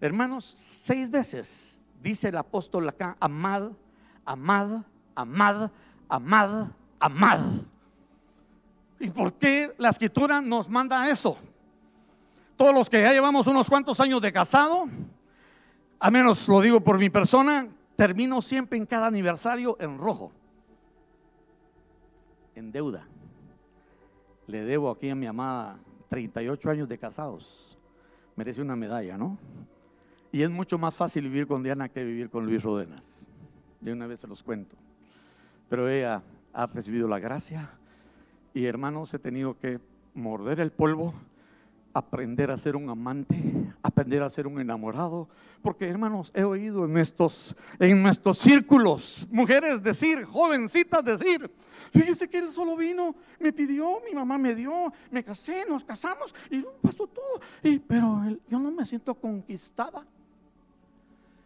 Hermanos, 0.02 0.56
seis 0.60 1.10
veces 1.10 1.80
dice 2.02 2.30
el 2.30 2.38
apóstol 2.38 2.90
acá, 2.90 3.16
amad 3.20 3.72
amad, 4.28 4.84
amad, 5.16 5.72
amad, 6.10 6.68
amad. 7.00 7.42
¿Y 9.00 9.10
por 9.10 9.34
qué 9.34 9.74
la 9.78 9.90
escritura 9.90 10.42
nos 10.42 10.70
manda 10.70 11.10
eso? 11.10 11.38
Todos 12.56 12.74
los 12.74 12.90
que 12.90 13.02
ya 13.02 13.14
llevamos 13.14 13.46
unos 13.46 13.70
cuantos 13.70 14.00
años 14.00 14.22
de 14.22 14.34
casado, 14.34 14.88
a 16.00 16.12
menos 16.12 16.48
lo 16.48 16.62
digo 16.62 16.82
por 16.82 16.98
mi 16.98 17.10
persona, 17.10 17.68
termino 17.96 18.42
siempre 18.42 18.78
en 18.78 18.86
cada 18.86 19.08
aniversario 19.08 19.78
en 19.80 19.98
rojo, 20.00 20.32
en 22.56 22.72
deuda. 22.72 23.06
Le 24.48 24.64
debo 24.64 24.90
aquí 24.90 25.10
a 25.10 25.16
mi 25.16 25.28
amada 25.28 25.78
38 26.10 26.70
años 26.70 26.90
de 26.90 26.98
casados. 26.98 27.78
Merece 28.36 28.62
una 28.62 28.76
medalla, 28.76 29.18
¿no? 29.18 29.38
Y 30.32 30.42
es 30.42 30.50
mucho 30.50 30.78
más 30.78 30.96
fácil 30.96 31.24
vivir 31.24 31.48
con 31.48 31.64
Diana 31.64 31.90
que 31.90 32.04
vivir 32.04 32.30
con 32.30 32.46
Luis 32.46 32.64
Rodenas. 32.64 33.28
De 33.82 33.92
una 33.92 34.08
vez 34.08 34.20
se 34.20 34.28
los 34.28 34.42
cuento. 34.42 34.76
Pero 35.70 35.88
ella 35.88 36.24
ha 36.54 36.66
recibido 36.68 37.08
la 37.08 37.20
gracia 37.20 37.70
y 38.58 38.66
hermanos, 38.66 39.14
he 39.14 39.20
tenido 39.20 39.56
que 39.60 39.80
morder 40.16 40.60
el 40.60 40.72
polvo, 40.72 41.14
aprender 41.94 42.50
a 42.50 42.58
ser 42.58 42.76
un 42.76 42.90
amante, 42.90 43.36
aprender 43.84 44.24
a 44.24 44.32
ser 44.32 44.48
un 44.48 44.60
enamorado, 44.60 45.30
porque 45.62 45.88
hermanos, 45.88 46.32
he 46.34 46.44
oído 46.44 46.86
en 46.86 46.98
estos 46.98 47.56
en 47.78 48.02
nuestros 48.02 48.40
círculos 48.40 49.28
mujeres 49.30 49.84
decir, 49.84 50.24
jovencitas 50.26 51.06
decir, 51.06 51.52
fíjese 51.92 52.28
que 52.28 52.40
él 52.40 52.50
solo 52.50 52.76
vino, 52.76 53.14
me 53.40 53.54
pidió, 53.54 54.02
mi 54.04 54.16
mamá 54.16 54.40
me 54.40 54.56
dio, 54.56 54.92
me 55.12 55.24
casé, 55.24 55.64
nos 55.70 55.84
casamos 55.84 56.34
y 56.50 56.66
pasó 56.82 57.06
todo, 57.06 57.40
y 57.62 57.78
pero 57.78 58.24
yo 58.50 58.60
no 58.60 58.72
me 58.72 58.86
siento 58.86 59.14
conquistada. 59.14 60.04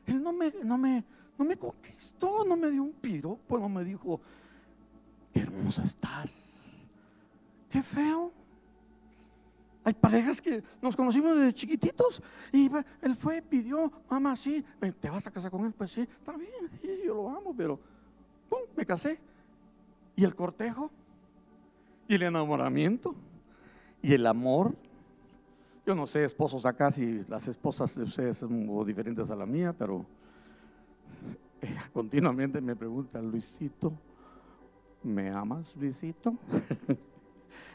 Él 0.07 0.23
no 0.23 0.31
me 0.31 0.53
no 0.63 0.77
me 0.77 1.03
no 1.37 1.43
me 1.43 1.57
conquistó, 1.57 2.45
no 2.45 2.55
me 2.55 2.71
dio 2.71 2.83
un 2.83 2.93
piropo, 2.93 3.59
no 3.59 3.67
me 3.67 3.83
dijo, 3.83 4.21
qué 5.33 5.41
hermosa 5.41 5.83
estás. 5.83 6.50
Qué 7.71 7.81
feo. 7.81 8.31
Hay 9.83 9.93
parejas 9.93 10.39
que 10.39 10.61
nos 10.81 10.95
conocimos 10.95 11.35
desde 11.35 11.53
chiquititos 11.53 12.21
y 12.51 12.69
él 13.01 13.15
fue, 13.15 13.41
pidió, 13.41 13.91
mamá, 14.09 14.35
sí, 14.35 14.63
¿te 14.99 15.09
vas 15.09 15.25
a 15.25 15.31
casar 15.31 15.49
con 15.49 15.65
él? 15.65 15.73
Pues 15.75 15.91
sí, 15.91 16.01
está 16.01 16.33
bien, 16.33 16.69
sí, 16.81 16.99
yo 17.03 17.15
lo 17.15 17.29
amo, 17.29 17.55
pero 17.57 17.79
¡pum! 18.47 18.59
me 18.75 18.85
casé. 18.85 19.19
¿Y 20.15 20.23
el 20.23 20.35
cortejo? 20.35 20.91
¿Y 22.07 22.15
el 22.15 22.23
enamoramiento? 22.23 23.15
¿Y 24.03 24.13
el 24.13 24.27
amor? 24.27 24.75
Yo 25.85 25.95
no 25.95 26.05
sé, 26.05 26.25
esposos 26.25 26.63
acá, 26.67 26.91
si 26.91 27.23
las 27.27 27.47
esposas 27.47 27.95
de 27.95 28.03
ustedes 28.03 28.37
son 28.37 28.85
diferentes 28.85 29.31
a 29.31 29.35
la 29.35 29.47
mía, 29.47 29.73
pero 29.75 30.05
eh, 31.61 31.75
continuamente 31.91 32.61
me 32.61 32.75
preguntan, 32.75 33.31
Luisito, 33.31 33.93
¿me 35.01 35.31
amas, 35.31 35.75
Luisito? 35.75 36.35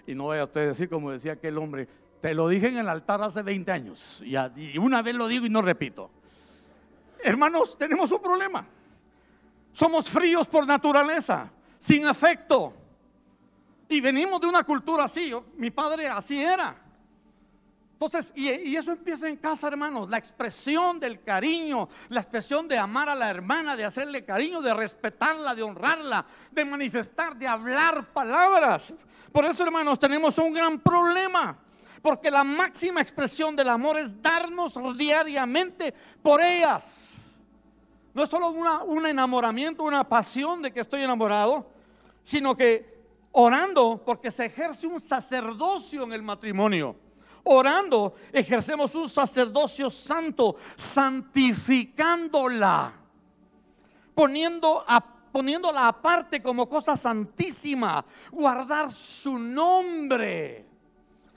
Y 0.07 0.15
no 0.15 0.25
voy 0.25 0.39
a 0.39 0.45
usted 0.45 0.69
decir 0.69 0.89
como 0.89 1.11
decía 1.11 1.33
aquel 1.33 1.59
hombre, 1.59 1.89
te 2.21 2.35
lo 2.35 2.49
dije 2.49 2.69
en 2.69 2.79
el 2.79 2.89
altar 2.89 3.23
hace 3.23 3.43
20 3.43 3.71
años. 3.71 4.23
Y 4.25 4.79
una 4.79 5.03
vez 5.03 5.15
lo 5.15 5.29
digo 5.29 5.47
y 5.47 5.51
no 5.51 5.63
repito. 5.63 6.11
Hermanos, 7.23 7.77
tenemos 7.79 8.11
un 8.13 8.21
problema. 8.21 8.67
Somos 9.73 10.09
fríos 10.09 10.49
por 10.49 10.67
naturaleza, 10.67 11.51
sin 11.79 12.07
afecto. 12.07 12.73
Y 13.89 14.01
venimos 14.01 14.41
de 14.41 14.47
una 14.47 14.65
cultura 14.65 15.05
así. 15.05 15.33
mi 15.57 15.71
padre 15.71 16.09
así 16.09 16.43
era. 16.43 16.86
Entonces, 17.99 18.31
y, 18.37 18.77
eso 18.77 18.93
empieza 18.93 19.27
en 19.27 19.37
casa, 19.37 19.69
hermanos. 19.69 20.11
La 20.11 20.19
expresión 20.19 21.01
del 21.01 21.23
cariño, 21.23 21.89
la 22.11 22.21
expresión 22.21 22.69
de 22.69 22.77
amar 22.77 23.09
a 23.09 23.15
la 23.15 23.31
hermana, 23.31 23.75
de 23.75 23.87
hacerle 23.87 24.23
cariño, 24.23 24.61
de 24.61 24.75
respetarla, 24.75 25.55
de 25.55 25.63
honrarla, 25.63 26.27
de 26.51 26.65
manifestar, 26.67 27.35
de 27.37 27.49
hablar 27.49 28.13
palabras. 28.13 28.93
Por 29.33 29.47
eso, 29.47 29.65
hermanos, 29.65 29.99
tenemos 29.99 30.37
un 30.37 30.53
gran 30.53 30.79
problema. 30.79 31.59
Porque 32.03 32.31
la 32.31 32.45
máxima 32.45 33.01
expresión 33.01 33.57
del 33.57 33.71
amor 33.71 33.97
es 33.97 34.21
darnos 34.21 34.75
diariamente 34.95 35.95
por 36.23 36.43
ellas. 36.43 37.15
No 38.13 38.25
es 38.25 38.29
solo 38.29 38.51
un 38.51 39.07
enamoramiento, 39.07 39.83
una 39.83 40.07
pasión 40.07 40.61
de 40.61 40.71
que 40.71 40.81
estoy 40.81 41.03
enamorado, 41.03 41.67
sino 42.25 42.55
que 42.55 42.95
orando 43.33 44.03
porque 44.05 44.31
se 44.31 44.45
ejerce 44.45 44.87
un 44.87 45.01
sacerdocio 45.01 46.03
en 46.03 46.13
el 46.13 46.23
matrimonio 46.23 47.06
orando, 47.47 48.15
ejercemos 48.33 48.95
un 48.95 49.09
sacerdocio 49.09 49.89
santo, 49.89 50.57
santificándola, 50.77 52.93
poniendo 54.15 54.85
poniéndola 55.33 55.89
aparte 55.89 56.43
como 56.43 56.67
cosa 56.67 56.97
santísima, 56.97 58.03
guardar 58.33 58.91
su 58.91 59.39
nombre, 59.39 60.65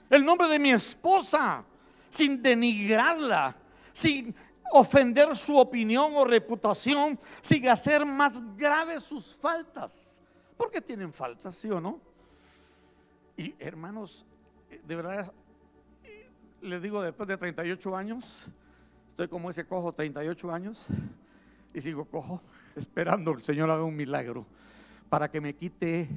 el 0.08 0.24
nombre 0.24 0.48
de 0.48 0.58
mi 0.58 0.72
esposa, 0.72 1.62
sin 2.08 2.42
denigrarla, 2.42 3.54
sin 3.92 4.34
ofender 4.72 5.36
su 5.36 5.54
opinión 5.56 6.12
o 6.16 6.24
reputación, 6.24 7.20
sin 7.42 7.68
hacer 7.68 8.06
más 8.06 8.40
graves 8.56 9.04
sus 9.04 9.36
faltas. 9.36 10.18
Porque 10.56 10.80
tienen 10.80 11.12
faltas, 11.12 11.56
sí 11.56 11.70
o 11.70 11.78
no? 11.78 12.00
Y 13.36 13.54
hermanos, 13.58 14.24
de 14.82 14.96
verdad 14.96 15.30
les 16.62 16.82
digo, 16.82 17.02
después 17.02 17.28
de 17.28 17.36
38 17.36 17.96
años, 17.96 18.48
estoy 19.10 19.28
como 19.28 19.50
ese 19.50 19.64
cojo, 19.64 19.92
38 19.92 20.52
años, 20.52 20.86
y 21.72 21.80
sigo 21.80 22.04
cojo, 22.04 22.42
esperando 22.76 23.32
el 23.32 23.42
Señor 23.42 23.70
haga 23.70 23.84
un 23.84 23.96
milagro 23.96 24.46
para 25.08 25.30
que 25.30 25.40
me 25.40 25.54
quite 25.54 26.08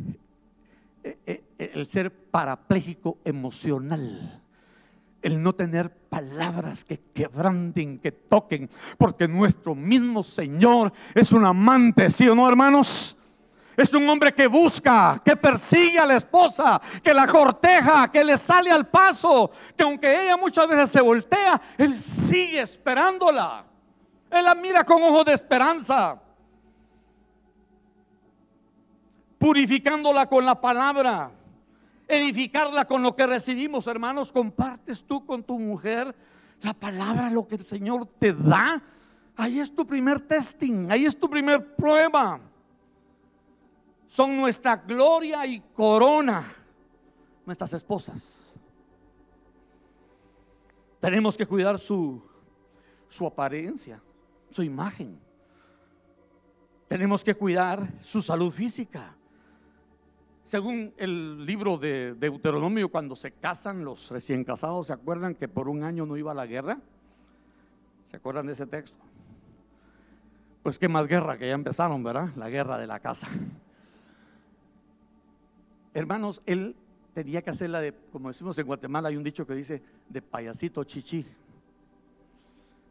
eh, 1.04 1.18
eh, 1.26 1.44
el 1.58 1.88
ser 1.88 2.12
parapléjico 2.12 3.18
emocional, 3.26 4.42
el 5.22 5.42
no 5.42 5.54
tener 5.54 5.90
palabras 5.90 6.84
que 6.84 7.00
quebranten, 7.14 7.98
que 8.00 8.12
toquen, 8.12 8.70
porque 8.98 9.28
nuestro 9.28 9.74
mismo 9.74 10.24
Señor 10.24 10.94
es 11.16 11.32
un 11.32 11.46
amante, 11.46 12.12
¿sí 12.12 12.28
o 12.28 12.36
no, 12.36 12.48
hermanos? 12.48 13.18
Es 13.76 13.94
un 13.94 14.08
hombre 14.08 14.34
que 14.34 14.48
busca, 14.48 15.22
que 15.24 15.36
persigue 15.36 15.98
a 15.98 16.06
la 16.06 16.18
esposa, 16.18 16.80
que 17.02 17.14
la 17.14 17.26
corteja, 17.26 18.12
que 18.12 18.24
le 18.24 18.38
sale 18.38 18.70
al 18.70 18.88
paso, 18.88 19.50
que 19.76 19.84
aunque 19.84 20.24
ella 20.24 20.38
muchas 20.38 20.68
veces 20.68 20.92
se 20.92 21.02
voltea, 21.02 21.60
él 21.78 21.98
sigue 21.98 22.62
esperándola. 22.62 23.66
Él 24.30 24.46
la 24.46 24.54
mira 24.56 24.84
con 24.84 25.02
ojos 25.02 25.26
de 25.26 25.34
esperanza, 25.34 26.22
purificándola 29.40 30.28
con 30.28 30.46
la 30.46 30.60
palabra, 30.60 31.32
edificarla 32.08 32.86
con 32.86 33.02
lo 33.02 33.16
que 33.16 33.26
recibimos, 33.26 33.88
hermanos. 33.88 34.32
Compartes 34.32 35.04
tú 35.04 35.26
con 35.26 35.44
tu 35.44 35.58
mujer 35.58 36.16
la 36.62 36.74
palabra, 36.74 37.30
lo 37.30 37.48
que 37.48 37.56
el 37.56 37.66
Señor 37.66 38.08
te 38.20 38.34
da. 38.34 38.82
Ahí 39.36 39.60
es 39.60 39.74
tu 39.74 39.86
primer 39.86 40.20
testing, 40.20 40.92
ahí 40.92 41.08
es 41.08 41.20
tu 41.20 41.28
primer 41.28 41.76
prueba 41.76 42.40
son 44.14 44.38
nuestra 44.38 44.76
gloria 44.76 45.44
y 45.48 45.60
corona, 45.74 46.54
nuestras 47.48 47.74
esposas. 47.74 48.54
Tenemos 51.00 51.36
que 51.36 51.48
cuidar 51.48 51.80
su, 51.80 52.24
su 53.10 53.26
apariencia, 53.26 54.00
su 54.52 54.62
imagen. 54.62 55.20
Tenemos 56.88 57.24
que 57.24 57.34
cuidar 57.34 57.88
su 58.04 58.22
salud 58.22 58.52
física. 58.52 59.16
Según 60.46 60.94
el 60.98 61.44
libro 61.44 61.80
de 61.80 62.14
Deuteronomio, 62.14 62.90
cuando 62.90 63.16
se 63.16 63.32
casan 63.32 63.84
los 63.84 64.12
recién 64.12 64.44
casados, 64.44 64.86
¿se 64.86 64.94
acuerdan 64.94 65.34
que 65.34 65.48
por 65.48 65.68
un 65.68 65.82
año 65.82 66.06
no 66.06 66.18
iba 66.18 66.34
a 66.34 66.36
la 66.36 66.46
guerra? 66.46 66.78
¿Se 68.12 68.18
acuerdan 68.18 68.46
de 68.46 68.54
ese 68.54 68.68
texto? 68.68 69.00
Pues 70.62 70.78
qué 70.78 70.88
más 70.88 71.08
guerra 71.08 71.36
que 71.40 71.48
ya 71.48 71.56
empezaron, 71.56 72.04
¿verdad? 72.04 72.30
La 72.36 72.52
guerra 72.52 72.78
de 72.78 72.86
la 72.86 73.00
casa. 73.00 73.28
Hermanos, 75.94 76.42
él 76.46 76.76
tenía 77.14 77.42
que 77.42 77.52
hacerla 77.52 77.80
de, 77.80 77.94
como 78.12 78.30
decimos 78.30 78.58
en 78.58 78.66
Guatemala, 78.66 79.10
hay 79.10 79.18
un 79.18 79.24
dicho 79.24 79.46
que 79.46 79.54
dice, 79.54 79.82
de 80.10 80.22
payasito 80.22 80.84
chichi. 80.84 81.26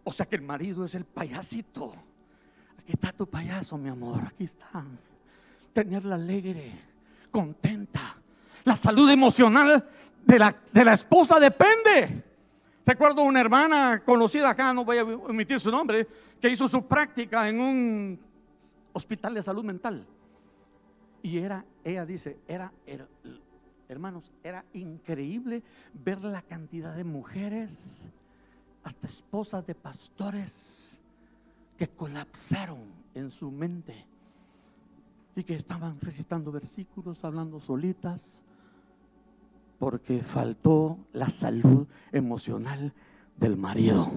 O 0.05 0.12
sea 0.12 0.27
que 0.27 0.37
el 0.37 0.43
marido 0.43 0.85
es 0.85 0.95
el 0.95 1.05
payasito. 1.05 1.93
Aquí 2.79 2.93
está 2.93 3.12
tu 3.12 3.27
payaso, 3.27 3.77
mi 3.77 3.88
amor, 3.88 4.23
aquí 4.27 4.45
está. 4.45 4.85
Tenerla 5.73 6.15
alegre, 6.15 6.73
contenta. 7.31 8.17
La 8.65 8.77
salud 8.77 9.11
emocional 9.11 9.88
de 10.25 10.38
la, 10.38 10.57
de 10.73 10.85
la 10.85 10.93
esposa 10.93 11.41
depende. 11.41 12.25
Recuerdo 12.85 13.23
una 13.23 13.41
hermana 13.41 14.03
conocida 14.05 14.51
acá, 14.51 14.73
no 14.73 14.85
voy 14.85 14.99
a 14.99 15.05
omitir 15.05 15.61
su 15.61 15.71
nombre, 15.71 16.07
que 16.41 16.49
hizo 16.49 16.69
su 16.69 16.85
práctica 16.87 17.49
en 17.49 17.61
un 17.61 18.21
hospital 18.93 19.35
de 19.35 19.43
salud 19.43 19.65
mental. 19.65 20.05
Y 21.23 21.39
era, 21.39 21.65
ella 21.85 22.05
dice, 22.05 22.39
era, 22.49 22.73
hermanos, 23.89 24.33
era 24.43 24.65
increíble 24.73 25.63
ver 25.93 26.23
la 26.25 26.43
cantidad 26.43 26.97
de 26.97 27.05
mujeres, 27.05 27.71
hasta 28.83 29.07
esposas 29.07 29.65
de 29.67 29.75
pastores, 29.75 30.99
que 31.79 31.89
colapsaron 31.89 32.81
en 33.15 33.31
su 33.31 33.51
mente 33.51 33.95
y 35.35 35.45
que 35.45 35.55
estaban 35.55 35.99
recitando 36.01 36.51
versículos, 36.51 37.25
hablando 37.25 37.61
solitas, 37.61 38.21
porque 39.79 40.23
faltó 40.23 40.99
la 41.13 41.29
salud 41.29 41.87
emocional 42.11 42.93
del 43.37 43.57
marido. 43.57 44.11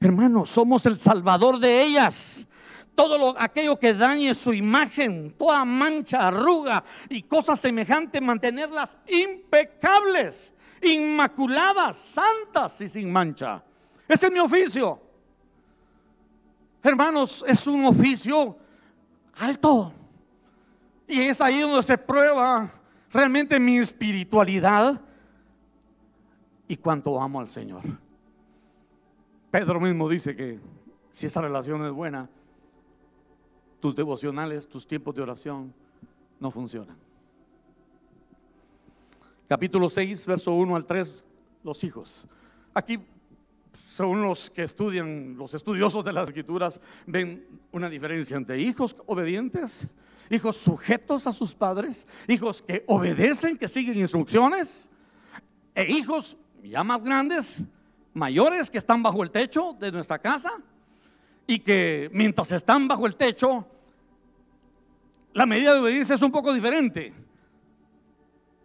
Hermanos, 0.00 0.50
somos 0.50 0.86
el 0.86 0.98
salvador 0.98 1.58
de 1.58 1.84
ellas 1.84 2.46
todo 2.94 3.18
lo, 3.18 3.40
aquello 3.40 3.78
que 3.78 3.94
dañe 3.94 4.34
su 4.34 4.52
imagen, 4.52 5.34
toda 5.38 5.64
mancha, 5.64 6.28
arruga 6.28 6.84
y 7.08 7.22
cosas 7.22 7.60
semejantes, 7.60 8.20
mantenerlas 8.20 8.96
impecables, 9.08 10.52
inmaculadas, 10.82 11.96
santas 11.96 12.80
y 12.80 12.88
sin 12.88 13.10
mancha. 13.10 13.62
Ese 14.06 14.26
es 14.26 14.32
mi 14.32 14.38
oficio. 14.38 15.00
Hermanos, 16.82 17.44
es 17.46 17.66
un 17.66 17.84
oficio 17.84 18.56
alto. 19.38 19.92
Y 21.06 21.20
es 21.20 21.40
ahí 21.40 21.60
donde 21.60 21.82
se 21.82 21.96
prueba 21.96 22.70
realmente 23.12 23.58
mi 23.58 23.78
espiritualidad 23.78 25.00
y 26.68 26.76
cuánto 26.76 27.20
amo 27.20 27.40
al 27.40 27.48
Señor. 27.48 27.82
Pedro 29.50 29.80
mismo 29.80 30.08
dice 30.08 30.34
que 30.34 30.58
si 31.12 31.26
esa 31.26 31.42
relación 31.42 31.84
es 31.84 31.92
buena, 31.92 32.28
tus 33.82 33.96
devocionales, 33.96 34.68
tus 34.68 34.86
tiempos 34.86 35.12
de 35.12 35.22
oración 35.22 35.74
no 36.38 36.52
funcionan. 36.52 36.96
Capítulo 39.48 39.88
6, 39.88 40.24
verso 40.24 40.52
1 40.52 40.76
al 40.76 40.86
3, 40.86 41.24
los 41.64 41.82
hijos. 41.82 42.24
Aquí, 42.72 43.00
según 43.90 44.22
los 44.22 44.48
que 44.50 44.62
estudian, 44.62 45.36
los 45.36 45.52
estudiosos 45.54 46.04
de 46.04 46.12
las 46.12 46.28
escrituras, 46.28 46.80
ven 47.06 47.44
una 47.72 47.90
diferencia 47.90 48.36
entre 48.36 48.60
hijos 48.60 48.94
obedientes 49.06 49.84
hijos 50.30 50.56
sujetos 50.56 51.26
a 51.26 51.32
sus 51.34 51.54
padres, 51.54 52.06
hijos 52.26 52.62
que 52.62 52.84
obedecen, 52.86 53.58
que 53.58 53.68
siguen 53.68 53.98
instrucciones, 53.98 54.88
e 55.74 55.90
hijos 55.92 56.38
ya 56.62 56.82
más 56.82 57.02
grandes, 57.02 57.62
mayores, 58.14 58.70
que 58.70 58.78
están 58.78 59.02
bajo 59.02 59.22
el 59.22 59.30
techo 59.30 59.76
de 59.78 59.92
nuestra 59.92 60.18
casa 60.18 60.62
y 61.46 61.58
que 61.60 62.10
mientras 62.12 62.52
están 62.52 62.88
bajo 62.88 63.06
el 63.06 63.16
techo, 63.16 63.66
la 65.32 65.46
medida 65.46 65.74
de 65.74 65.80
obediencia 65.80 66.14
es 66.14 66.22
un 66.22 66.30
poco 66.30 66.52
diferente. 66.52 67.12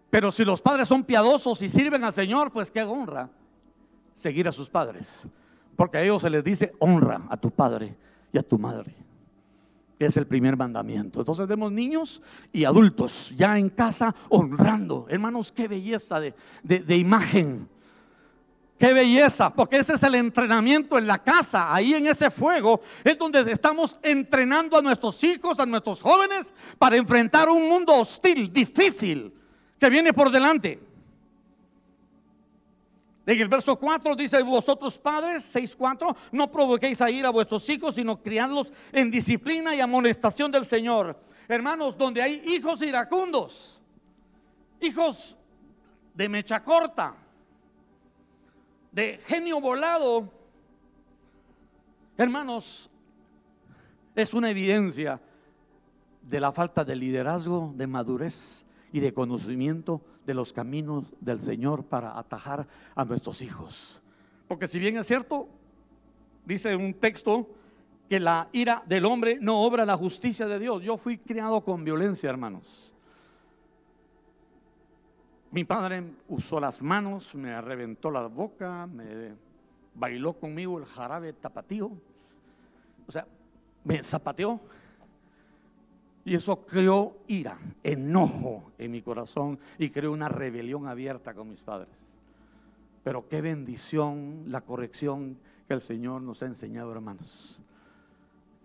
Pero 0.10 0.32
si 0.32 0.46
los 0.46 0.62
padres 0.62 0.88
son 0.88 1.04
piadosos 1.04 1.62
y 1.62 1.70
sirven 1.70 2.04
al 2.04 2.14
Señor, 2.14 2.52
pues 2.52 2.72
qué 2.72 2.84
honra 2.84 3.30
seguir 4.16 4.48
a 4.48 4.52
sus 4.52 4.70
padres. 4.70 5.24
Porque 5.76 5.98
a 5.98 6.04
ellos 6.04 6.22
se 6.22 6.30
les 6.30 6.44
dice 6.44 6.74
honra 6.80 7.22
a 7.30 7.38
tu 7.38 7.52
padre 7.52 7.96
y 8.32 8.38
a 8.38 8.44
tu 8.44 8.58
madre. 8.58 8.94
Es 10.00 10.16
el 10.18 10.28
primer 10.28 10.56
mandamiento. 10.56 11.20
Entonces 11.20 11.48
vemos 11.48 11.72
niños 11.72 12.22
y 12.54 12.66
adultos 12.66 13.34
ya 13.36 13.58
en 13.58 13.70
casa 13.70 14.14
honrando. 14.30 15.08
Hermanos, 15.10 15.52
qué 15.52 15.68
belleza 15.68 16.20
de, 16.20 16.34
de 16.64 16.98
imagen. 16.98 17.68
Qué 18.78 18.94
belleza, 18.94 19.52
porque 19.52 19.78
ese 19.78 19.96
es 19.96 20.04
el 20.04 20.14
entrenamiento 20.14 21.00
en 21.00 21.08
la 21.08 21.18
casa, 21.18 21.74
ahí 21.74 21.96
en 21.96 22.06
ese 22.06 22.30
fuego 22.30 22.82
es 23.04 23.18
donde 23.18 23.52
estamos 23.52 23.98
entrenando 24.04 24.78
a 24.78 24.84
nuestros 24.84 25.24
hijos, 25.24 25.60
a 25.60 25.66
nuestros 25.66 26.00
jóvenes, 26.00 26.54
para 26.78 26.96
enfrentar 26.96 27.50
un 27.50 27.68
mundo 27.68 27.96
hostil, 27.96 28.54
difícil, 28.54 29.34
que 29.80 29.90
viene 29.90 30.14
por 30.14 30.30
delante. 30.30 30.80
En 33.26 33.42
el 33.42 33.48
verso 33.48 33.76
4 33.76 34.16
dice, 34.16 34.42
vosotros 34.44 34.98
padres, 35.00 35.54
6.4, 35.56 36.16
no 36.32 36.50
provoquéis 36.50 37.02
a 37.02 37.10
ir 37.10 37.26
a 37.26 37.32
vuestros 37.32 37.68
hijos, 37.70 37.96
sino 37.96 38.22
criadlos 38.22 38.72
en 38.92 39.10
disciplina 39.10 39.76
y 39.76 39.82
amonestación 39.82 40.52
del 40.52 40.66
Señor. 40.66 41.20
Hermanos, 41.48 41.98
donde 41.98 42.22
hay 42.22 42.44
hijos 42.46 42.82
iracundos, 42.84 43.82
hijos 44.80 45.36
de 46.14 46.30
mecha 46.30 46.64
corta, 46.64 47.16
de 48.98 49.20
genio 49.28 49.62
volado, 49.62 50.28
hermanos, 52.18 52.90
es 54.16 54.34
una 54.34 54.50
evidencia 54.50 55.22
de 56.24 56.40
la 56.40 56.52
falta 56.52 56.84
de 56.84 56.96
liderazgo, 56.96 57.76
de 57.76 57.86
madurez 57.86 58.66
y 58.92 59.00
de 59.00 59.14
conocimiento 59.14 60.02
de 60.26 60.34
los 60.34 60.52
caminos 60.52 61.14
del 61.22 61.44
Señor 61.44 61.84
para 61.84 62.18
atajar 62.18 62.66
a 62.96 63.06
nuestros 63.06 63.44
hijos. 63.44 64.02
Porque 64.48 64.66
si 64.66 64.80
bien 64.80 64.98
es 64.98 65.06
cierto, 65.06 65.48
dice 66.44 66.76
un 66.76 66.96
texto 66.96 67.48
que 68.10 68.20
la 68.20 68.50
ira 68.52 68.82
del 68.88 69.06
hombre 69.06 69.38
no 69.40 69.62
obra 69.62 69.86
la 69.86 69.96
justicia 69.96 70.48
de 70.48 70.58
Dios. 70.58 70.82
Yo 70.82 70.98
fui 70.98 71.20
criado 71.20 71.62
con 71.62 71.84
violencia, 71.84 72.32
hermanos. 72.32 72.96
Mi 75.52 75.64
padre 75.64 76.04
usó 76.28 76.60
las 76.60 76.82
manos, 76.82 77.34
me 77.34 77.60
reventó 77.62 78.12
la 78.12 78.28
boca, 78.28 78.86
me 78.88 79.34
bailó 79.96 80.34
conmigo 80.34 80.78
el 80.78 80.86
jarabe 80.86 81.34
tapatío. 81.34 81.92
O 83.08 83.12
sea, 83.12 83.26
me 83.84 84.04
zapateó 84.04 84.60
y 86.26 86.36
eso 86.36 86.66
creó 86.66 87.16
ira, 87.28 87.58
enojo 87.84 88.72
en 88.78 88.92
mi 88.92 89.02
corazón 89.02 89.58
y 89.80 89.90
creó 89.90 90.12
una 90.12 90.28
rebelión 90.28 90.86
abierta 90.86 91.34
con 91.34 91.48
mis 91.48 91.64
padres. 91.64 91.88
Pero 93.06 93.30
qué 93.30 93.42
bendición 93.42 94.44
la 94.48 94.60
corrección 94.60 95.38
que 95.70 95.74
el 95.74 95.80
Señor 95.80 96.22
nos 96.22 96.44
ha 96.44 96.48
enseñado, 96.48 96.92
hermanos. 96.92 97.62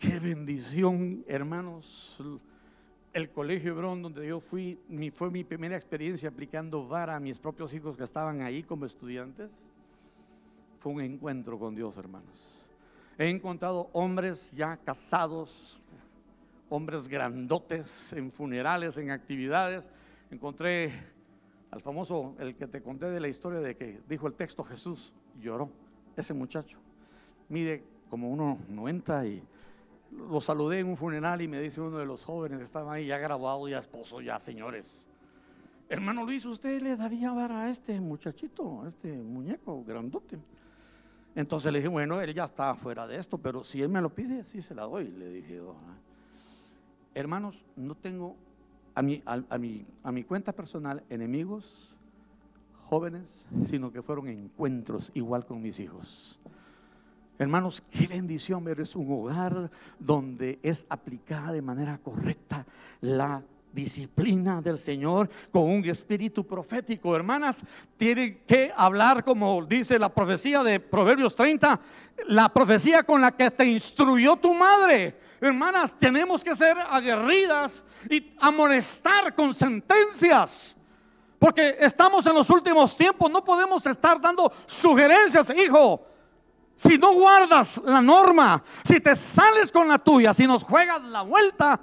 Qué 0.00 0.18
bendición, 0.18 1.22
hermanos. 1.28 2.20
El 3.12 3.28
colegio 3.28 3.72
Hebrón 3.72 4.00
donde 4.02 4.26
yo 4.26 4.40
fui, 4.40 4.78
fue 5.12 5.30
mi 5.30 5.44
primera 5.44 5.76
experiencia 5.76 6.30
aplicando 6.30 6.88
vara 6.88 7.16
a 7.16 7.20
mis 7.20 7.38
propios 7.38 7.74
hijos 7.74 7.94
que 7.96 8.04
estaban 8.04 8.40
ahí 8.40 8.62
como 8.62 8.86
estudiantes. 8.86 9.50
Fue 10.80 10.92
un 10.92 11.02
encuentro 11.02 11.58
con 11.58 11.74
Dios, 11.74 11.98
hermanos. 11.98 12.66
He 13.18 13.28
encontrado 13.28 13.90
hombres 13.92 14.50
ya 14.52 14.78
casados, 14.78 15.78
hombres 16.70 17.06
grandotes 17.06 18.14
en 18.14 18.32
funerales, 18.32 18.96
en 18.96 19.10
actividades. 19.10 19.90
Encontré 20.30 20.92
al 21.70 21.82
famoso, 21.82 22.34
el 22.38 22.54
que 22.56 22.66
te 22.66 22.80
conté 22.80 23.10
de 23.10 23.20
la 23.20 23.28
historia 23.28 23.60
de 23.60 23.76
que 23.76 24.00
dijo 24.08 24.26
el 24.26 24.32
texto 24.32 24.64
Jesús, 24.64 25.12
lloró. 25.38 25.68
Ese 26.16 26.32
muchacho 26.32 26.78
mide 27.50 27.84
como 28.08 28.34
1,90 28.34 29.28
y 29.28 29.42
lo 30.12 30.40
saludé 30.40 30.80
en 30.80 30.88
un 30.88 30.96
funeral 30.96 31.40
y 31.42 31.48
me 31.48 31.60
dice 31.60 31.80
uno 31.80 31.98
de 31.98 32.06
los 32.06 32.24
jóvenes 32.24 32.58
que 32.58 32.64
estaban 32.64 32.94
ahí, 32.94 33.06
ya 33.06 33.18
graduado, 33.18 33.68
ya 33.68 33.78
esposo, 33.78 34.20
ya 34.20 34.38
señores. 34.38 35.06
Hermano 35.88 36.24
Luis, 36.24 36.44
¿usted 36.44 36.80
le 36.80 36.96
daría 36.96 37.32
vara 37.32 37.62
a 37.62 37.70
este 37.70 38.00
muchachito, 38.00 38.82
a 38.82 38.88
este 38.88 39.12
muñeco 39.12 39.84
grandote? 39.84 40.38
Entonces 41.34 41.72
le 41.72 41.78
dije, 41.78 41.88
bueno, 41.88 42.20
él 42.20 42.34
ya 42.34 42.44
está 42.44 42.74
fuera 42.74 43.06
de 43.06 43.16
esto, 43.16 43.38
pero 43.38 43.64
si 43.64 43.80
él 43.80 43.88
me 43.88 44.00
lo 44.00 44.10
pide, 44.10 44.44
sí 44.44 44.60
se 44.62 44.74
la 44.74 44.82
doy. 44.82 45.08
Le 45.08 45.28
dije, 45.30 45.60
oh, 45.60 45.76
Hermanos, 47.14 47.62
no 47.76 47.94
tengo 47.94 48.36
a 48.94 49.02
mi, 49.02 49.22
a, 49.24 49.58
mi, 49.58 49.84
a 50.02 50.12
mi 50.12 50.24
cuenta 50.24 50.52
personal 50.52 51.02
enemigos 51.10 51.96
jóvenes, 52.88 53.46
sino 53.68 53.92
que 53.92 54.02
fueron 54.02 54.28
encuentros 54.28 55.10
igual 55.14 55.46
con 55.46 55.62
mis 55.62 55.78
hijos. 55.80 56.38
Hermanos, 57.38 57.82
qué 57.90 58.06
bendición 58.06 58.62
ver 58.62 58.80
es 58.80 58.94
un 58.94 59.10
hogar 59.10 59.70
donde 59.98 60.58
es 60.62 60.84
aplicada 60.88 61.52
de 61.52 61.62
manera 61.62 61.98
correcta 61.98 62.64
la 63.00 63.42
disciplina 63.72 64.60
del 64.60 64.78
Señor 64.78 65.28
con 65.50 65.62
un 65.62 65.84
espíritu 65.84 66.46
profético. 66.46 67.16
Hermanas, 67.16 67.62
tienen 67.96 68.42
que 68.46 68.70
hablar 68.76 69.24
como 69.24 69.64
dice 69.64 69.98
la 69.98 70.10
profecía 70.10 70.62
de 70.62 70.78
Proverbios 70.78 71.34
30, 71.34 71.80
la 72.28 72.52
profecía 72.52 73.02
con 73.02 73.20
la 73.20 73.32
que 73.32 73.50
te 73.50 73.64
instruyó 73.64 74.36
tu 74.36 74.52
madre. 74.54 75.16
Hermanas, 75.40 75.98
tenemos 75.98 76.44
que 76.44 76.54
ser 76.54 76.76
aguerridas 76.78 77.82
y 78.08 78.34
amonestar 78.38 79.34
con 79.34 79.54
sentencias. 79.54 80.76
Porque 81.38 81.76
estamos 81.80 82.24
en 82.26 82.34
los 82.34 82.48
últimos 82.50 82.96
tiempos, 82.96 83.28
no 83.28 83.42
podemos 83.42 83.84
estar 83.86 84.20
dando 84.20 84.52
sugerencias, 84.66 85.50
hijo. 85.50 86.11
Si 86.76 86.98
no 86.98 87.14
guardas 87.14 87.80
la 87.84 88.00
norma, 88.00 88.62
si 88.84 89.00
te 89.00 89.14
sales 89.14 89.70
con 89.70 89.88
la 89.88 89.98
tuya, 89.98 90.34
si 90.34 90.46
nos 90.46 90.62
juegas 90.62 91.02
la 91.04 91.22
vuelta, 91.22 91.80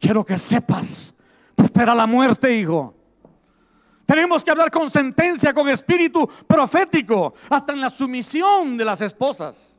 quiero 0.00 0.24
que 0.24 0.38
sepas, 0.38 1.14
te 1.54 1.64
espera 1.64 1.94
la 1.94 2.06
muerte, 2.06 2.54
hijo. 2.56 2.94
Tenemos 4.04 4.44
que 4.44 4.50
hablar 4.50 4.70
con 4.70 4.90
sentencia, 4.90 5.54
con 5.54 5.68
espíritu 5.68 6.28
profético, 6.46 7.34
hasta 7.48 7.72
en 7.72 7.80
la 7.80 7.90
sumisión 7.90 8.76
de 8.76 8.84
las 8.84 9.00
esposas. 9.00 9.76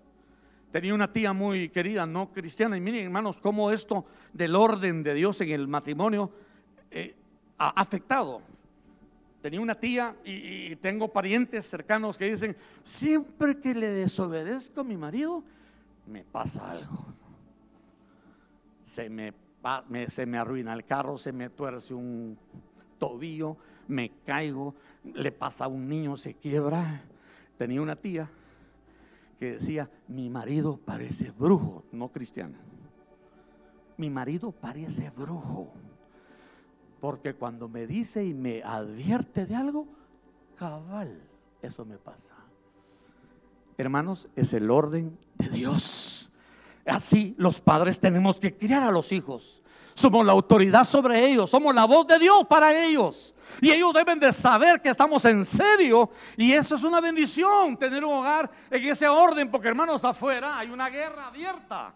Tenía 0.71 0.95
una 0.95 1.11
tía 1.11 1.33
muy 1.33 1.69
querida, 1.69 2.05
no 2.05 2.31
cristiana, 2.31 2.75
y 2.75 2.81
miren 2.81 3.03
hermanos, 3.03 3.37
cómo 3.39 3.69
esto 3.69 4.05
del 4.31 4.55
orden 4.55 5.03
de 5.03 5.13
Dios 5.13 5.39
en 5.41 5.51
el 5.51 5.67
matrimonio 5.67 6.31
eh, 6.89 7.15
ha 7.59 7.79
afectado. 7.79 8.41
Tenía 9.43 9.59
una 9.59 9.75
tía 9.75 10.15
y, 10.23 10.73
tengo 10.77 11.09
parientes 11.09 11.69
cercanos 11.69 12.17
que 12.17 12.31
dicen, 12.31 12.55
siempre 12.81 13.59
que 13.59 13.75
le 13.75 13.89
desobedezco 13.89 14.79
a 14.79 14.83
mi 14.85 14.95
marido, 14.95 15.43
me 16.07 16.23
pasa 16.23 16.71
algo. 16.71 17.07
Se 18.85 19.09
me, 19.09 19.33
se 20.07 20.25
me 20.25 20.37
arruina 20.37 20.71
el 20.71 20.85
carro, 20.85 21.17
se 21.17 21.33
me 21.33 21.49
tuerce 21.49 21.93
un 21.93 22.37
tobillo, 22.97 23.57
me 23.89 24.11
caigo, 24.25 24.75
le 25.13 25.33
pasa 25.33 25.65
a 25.65 25.67
un 25.67 25.89
niño, 25.89 26.15
se 26.15 26.35
quiebra. 26.35 27.03
Tenía 27.57 27.81
una 27.81 27.97
tía 27.97 28.29
que 29.41 29.55
decía, 29.55 29.89
mi 30.07 30.29
marido 30.29 30.77
parece 30.77 31.31
brujo, 31.31 31.83
no 31.91 32.07
cristiano. 32.07 32.59
Mi 33.97 34.09
marido 34.09 34.53
parece 34.53 35.09
brujo. 35.09 35.73
Porque 37.03 37.33
cuando 37.33 37.67
me 37.67 37.85
dice 37.85 38.23
y 38.23 38.33
me 38.33 38.63
advierte 38.63 39.45
de 39.45 39.53
algo, 39.53 39.85
cabal, 40.55 41.21
eso 41.61 41.83
me 41.83 41.97
pasa. 41.97 42.33
Hermanos, 43.77 44.29
es 44.37 44.53
el 44.53 44.71
orden 44.71 45.19
de 45.35 45.49
Dios. 45.49 46.31
Así 46.85 47.35
los 47.37 47.59
padres 47.59 47.99
tenemos 47.99 48.39
que 48.39 48.55
criar 48.55 48.83
a 48.83 48.89
los 48.89 49.11
hijos. 49.11 49.61
Somos 49.95 50.25
la 50.25 50.31
autoridad 50.31 50.85
sobre 50.85 51.27
ellos, 51.27 51.49
somos 51.49 51.75
la 51.75 51.83
voz 51.83 52.07
de 52.07 52.19
Dios 52.19 52.47
para 52.47 52.73
ellos. 52.73 53.35
Y 53.59 53.69
ellos 53.71 53.93
deben 53.93 54.17
de 54.17 54.31
saber 54.31 54.81
que 54.81 54.87
estamos 54.87 55.25
en 55.25 55.43
serio. 55.43 56.09
Y 56.37 56.53
eso 56.53 56.77
es 56.77 56.83
una 56.83 57.01
bendición, 57.01 57.75
tener 57.75 58.05
un 58.05 58.13
hogar 58.13 58.49
en 58.71 58.81
ese 58.81 59.09
orden, 59.09 59.51
porque 59.51 59.67
hermanos, 59.67 60.05
afuera 60.05 60.57
hay 60.57 60.69
una 60.69 60.87
guerra 60.87 61.27
abierta. 61.27 61.93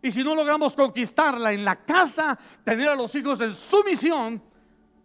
Y 0.00 0.10
si 0.10 0.22
no 0.22 0.34
logramos 0.34 0.74
conquistarla 0.74 1.52
en 1.52 1.64
la 1.64 1.76
casa, 1.84 2.38
tener 2.64 2.88
a 2.88 2.94
los 2.94 3.14
hijos 3.14 3.40
en 3.40 3.52
sumisión, 3.52 4.40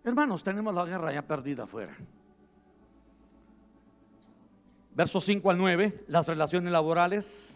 hermanos, 0.04 0.44
tenemos 0.44 0.74
la 0.74 0.86
guerra 0.86 1.12
ya 1.12 1.22
perdida 1.24 1.64
afuera. 1.64 1.96
Versos 4.96 5.24
5 5.26 5.50
al 5.50 5.58
9, 5.58 6.06
las 6.08 6.28
relaciones 6.28 6.72
laborales. 6.72 7.56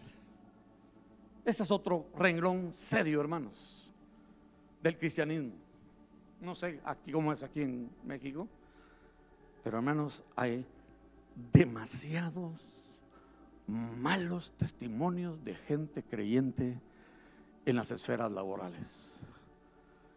Ese 1.44 1.62
es 1.62 1.70
otro 1.70 2.06
renglón 2.16 2.72
serio, 2.74 3.20
hermanos. 3.20 3.74
del 4.82 4.96
cristianismo. 4.96 5.52
No 6.40 6.54
sé 6.54 6.80
aquí 6.84 7.10
cómo 7.10 7.32
es 7.32 7.42
aquí 7.42 7.62
en 7.62 7.90
México, 8.04 8.48
pero 9.64 9.78
hermanos, 9.78 10.22
hay 10.36 10.64
demasiados 11.52 12.52
malos 13.66 14.52
testimonios 14.56 15.44
de 15.44 15.54
gente 15.54 16.02
creyente 16.02 16.80
en 17.70 17.76
las 17.76 17.90
esferas 17.90 18.32
laborales. 18.32 19.10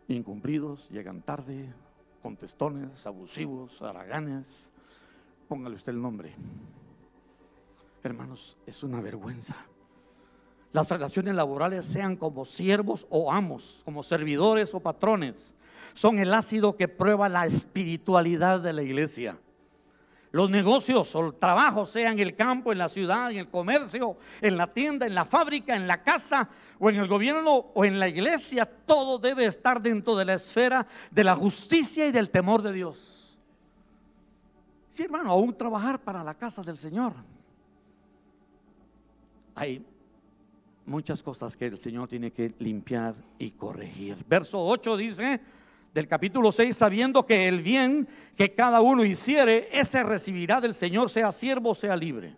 Incumplidos, 0.08 0.90
llegan 0.90 1.22
tarde, 1.22 1.74
contestones, 2.22 3.06
abusivos, 3.06 3.82
haraganes. 3.82 4.46
Póngale 5.50 5.76
usted 5.76 5.92
el 5.92 6.02
nombre. 6.02 6.34
Hermanos, 8.04 8.58
es 8.66 8.84
una 8.84 9.02
vergüenza. 9.02 9.56
Las 10.72 10.90
relaciones 10.90 11.36
laborales 11.36 11.84
sean 11.84 12.16
como 12.16 12.46
siervos 12.46 13.06
o 13.10 13.34
amos, 13.34 13.82
como 13.84 14.02
servidores 14.02 14.74
o 14.74 14.80
patrones, 14.80 15.54
son 15.94 16.20
el 16.20 16.34
ácido 16.34 16.78
que 16.78 16.88
prueba 16.88 17.28
la 17.28 17.46
espiritualidad 17.46 18.62
de 18.62 18.72
la 18.72 18.82
iglesia. 18.82 19.38
Los 20.32 20.50
negocios 20.50 21.14
o 21.16 21.28
el 21.28 21.34
trabajo, 21.34 21.86
sea 21.86 22.12
en 22.12 22.20
el 22.20 22.36
campo, 22.36 22.72
en 22.72 22.78
la 22.78 22.88
ciudad, 22.88 23.32
en 23.32 23.38
el 23.38 23.50
comercio, 23.50 24.16
en 24.40 24.56
la 24.56 24.68
tienda, 24.68 25.06
en 25.06 25.14
la 25.14 25.26
fábrica, 25.26 25.76
en 25.76 25.88
la 25.88 26.02
casa 26.02 26.48
o 26.80 26.90
en 26.90 26.96
el 26.96 27.08
gobierno 27.08 27.54
o 27.74 27.84
en 27.84 28.00
la 28.00 28.08
iglesia, 28.08 28.66
todo 28.66 29.20
debe 29.20 29.46
estar 29.46 29.82
dentro 29.82 30.16
de 30.16 30.26
la 30.26 30.36
esfera 30.36 30.88
de 31.12 31.24
la 31.24 31.36
justicia 31.36 32.08
y 32.08 32.12
del 32.12 32.30
temor 32.30 32.62
de 32.62 32.72
Dios. 32.72 33.38
Sí, 34.90 35.04
hermano, 35.04 35.32
aún 35.32 35.54
trabajar 35.54 36.00
para 36.00 36.24
la 36.24 36.34
casa 36.34 36.64
del 36.64 36.78
Señor. 36.78 37.14
Hay 39.56 39.86
muchas 40.86 41.22
cosas 41.22 41.56
que 41.56 41.68
el 41.68 41.78
Señor 41.78 42.08
tiene 42.08 42.32
que 42.32 42.54
limpiar 42.60 43.16
y 43.38 43.52
corregir. 43.52 44.18
Verso 44.28 44.64
8 44.64 44.98
dice 44.98 45.42
del 45.94 46.08
capítulo 46.08 46.52
6, 46.52 46.76
sabiendo 46.76 47.26
que 47.26 47.48
el 47.48 47.62
bien 47.62 48.08
que 48.36 48.54
cada 48.54 48.82
uno 48.82 49.04
hiciere, 49.04 49.70
ese 49.72 50.04
recibirá 50.04 50.62
del 50.62 50.74
Señor, 50.74 51.10
sea 51.10 51.32
siervo, 51.32 51.76
sea 51.76 51.96
libre. 51.96 52.36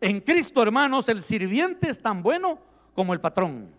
En 0.00 0.20
Cristo, 0.20 0.62
hermanos, 0.62 1.08
el 1.08 1.22
sirviente 1.22 1.90
es 1.90 2.00
tan 2.00 2.22
bueno 2.22 2.58
como 2.94 3.12
el 3.12 3.20
patrón. 3.20 3.70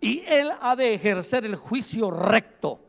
Y 0.00 0.22
él 0.26 0.50
ha 0.60 0.76
de 0.76 0.94
ejercer 0.94 1.44
el 1.44 1.56
juicio 1.56 2.10
recto. 2.10 2.80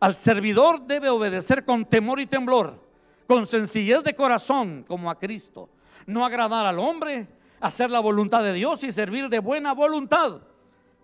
Al 0.00 0.14
servidor 0.14 0.82
debe 0.86 1.08
obedecer 1.08 1.64
con 1.64 1.84
temor 1.84 2.20
y 2.20 2.26
temblor, 2.26 2.80
con 3.26 3.46
sencillez 3.46 4.02
de 4.02 4.14
corazón, 4.14 4.84
como 4.86 5.10
a 5.10 5.18
Cristo. 5.18 5.68
No 6.06 6.24
agradar 6.24 6.66
al 6.66 6.78
hombre, 6.78 7.28
hacer 7.60 7.90
la 7.90 8.00
voluntad 8.00 8.42
de 8.42 8.52
Dios 8.52 8.82
y 8.82 8.92
servir 8.92 9.28
de 9.28 9.38
buena 9.38 9.72
voluntad, 9.72 10.40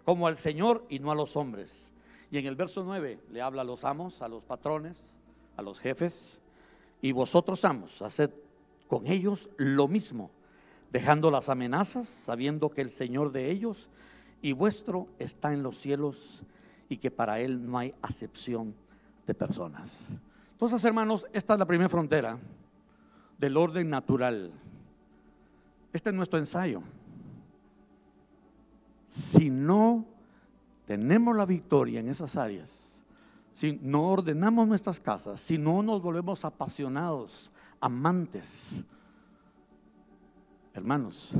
como 0.04 0.26
al 0.26 0.36
Señor 0.36 0.84
y 0.88 0.98
no 0.98 1.12
a 1.12 1.14
los 1.14 1.36
hombres 1.36 1.89
y 2.30 2.38
en 2.38 2.46
el 2.46 2.56
verso 2.56 2.84
9 2.84 3.18
le 3.32 3.42
habla 3.42 3.62
a 3.62 3.64
los 3.64 3.84
amos, 3.84 4.22
a 4.22 4.28
los 4.28 4.42
patrones, 4.44 5.12
a 5.56 5.62
los 5.62 5.80
jefes, 5.80 6.38
y 7.02 7.12
vosotros 7.12 7.64
amos, 7.64 8.00
haced 8.02 8.30
con 8.86 9.06
ellos 9.06 9.48
lo 9.56 9.88
mismo, 9.88 10.30
dejando 10.92 11.30
las 11.30 11.48
amenazas, 11.48 12.08
sabiendo 12.08 12.70
que 12.70 12.82
el 12.82 12.90
Señor 12.90 13.32
de 13.32 13.50
ellos 13.50 13.88
y 14.42 14.52
vuestro 14.52 15.08
está 15.18 15.52
en 15.52 15.62
los 15.62 15.78
cielos 15.78 16.42
y 16.88 16.96
que 16.96 17.10
para 17.10 17.40
Él 17.40 17.68
no 17.68 17.78
hay 17.78 17.94
acepción 18.02 18.74
de 19.26 19.34
personas. 19.34 20.06
Entonces, 20.52 20.84
hermanos, 20.84 21.26
esta 21.32 21.54
es 21.54 21.58
la 21.58 21.66
primera 21.66 21.88
frontera 21.88 22.38
del 23.38 23.56
orden 23.56 23.88
natural. 23.88 24.50
Este 25.92 26.10
es 26.10 26.14
nuestro 26.14 26.38
ensayo. 26.38 26.82
Si 29.08 29.50
no 29.50 30.04
tenemos 30.90 31.36
la 31.36 31.46
victoria 31.46 32.00
en 32.00 32.08
esas 32.08 32.34
áreas, 32.34 32.68
si 33.54 33.78
no 33.80 34.08
ordenamos 34.08 34.66
nuestras 34.66 34.98
casas, 34.98 35.40
si 35.40 35.56
no 35.56 35.84
nos 35.84 36.02
volvemos 36.02 36.44
apasionados, 36.44 37.48
amantes, 37.80 38.70
hermanos, 40.74 41.30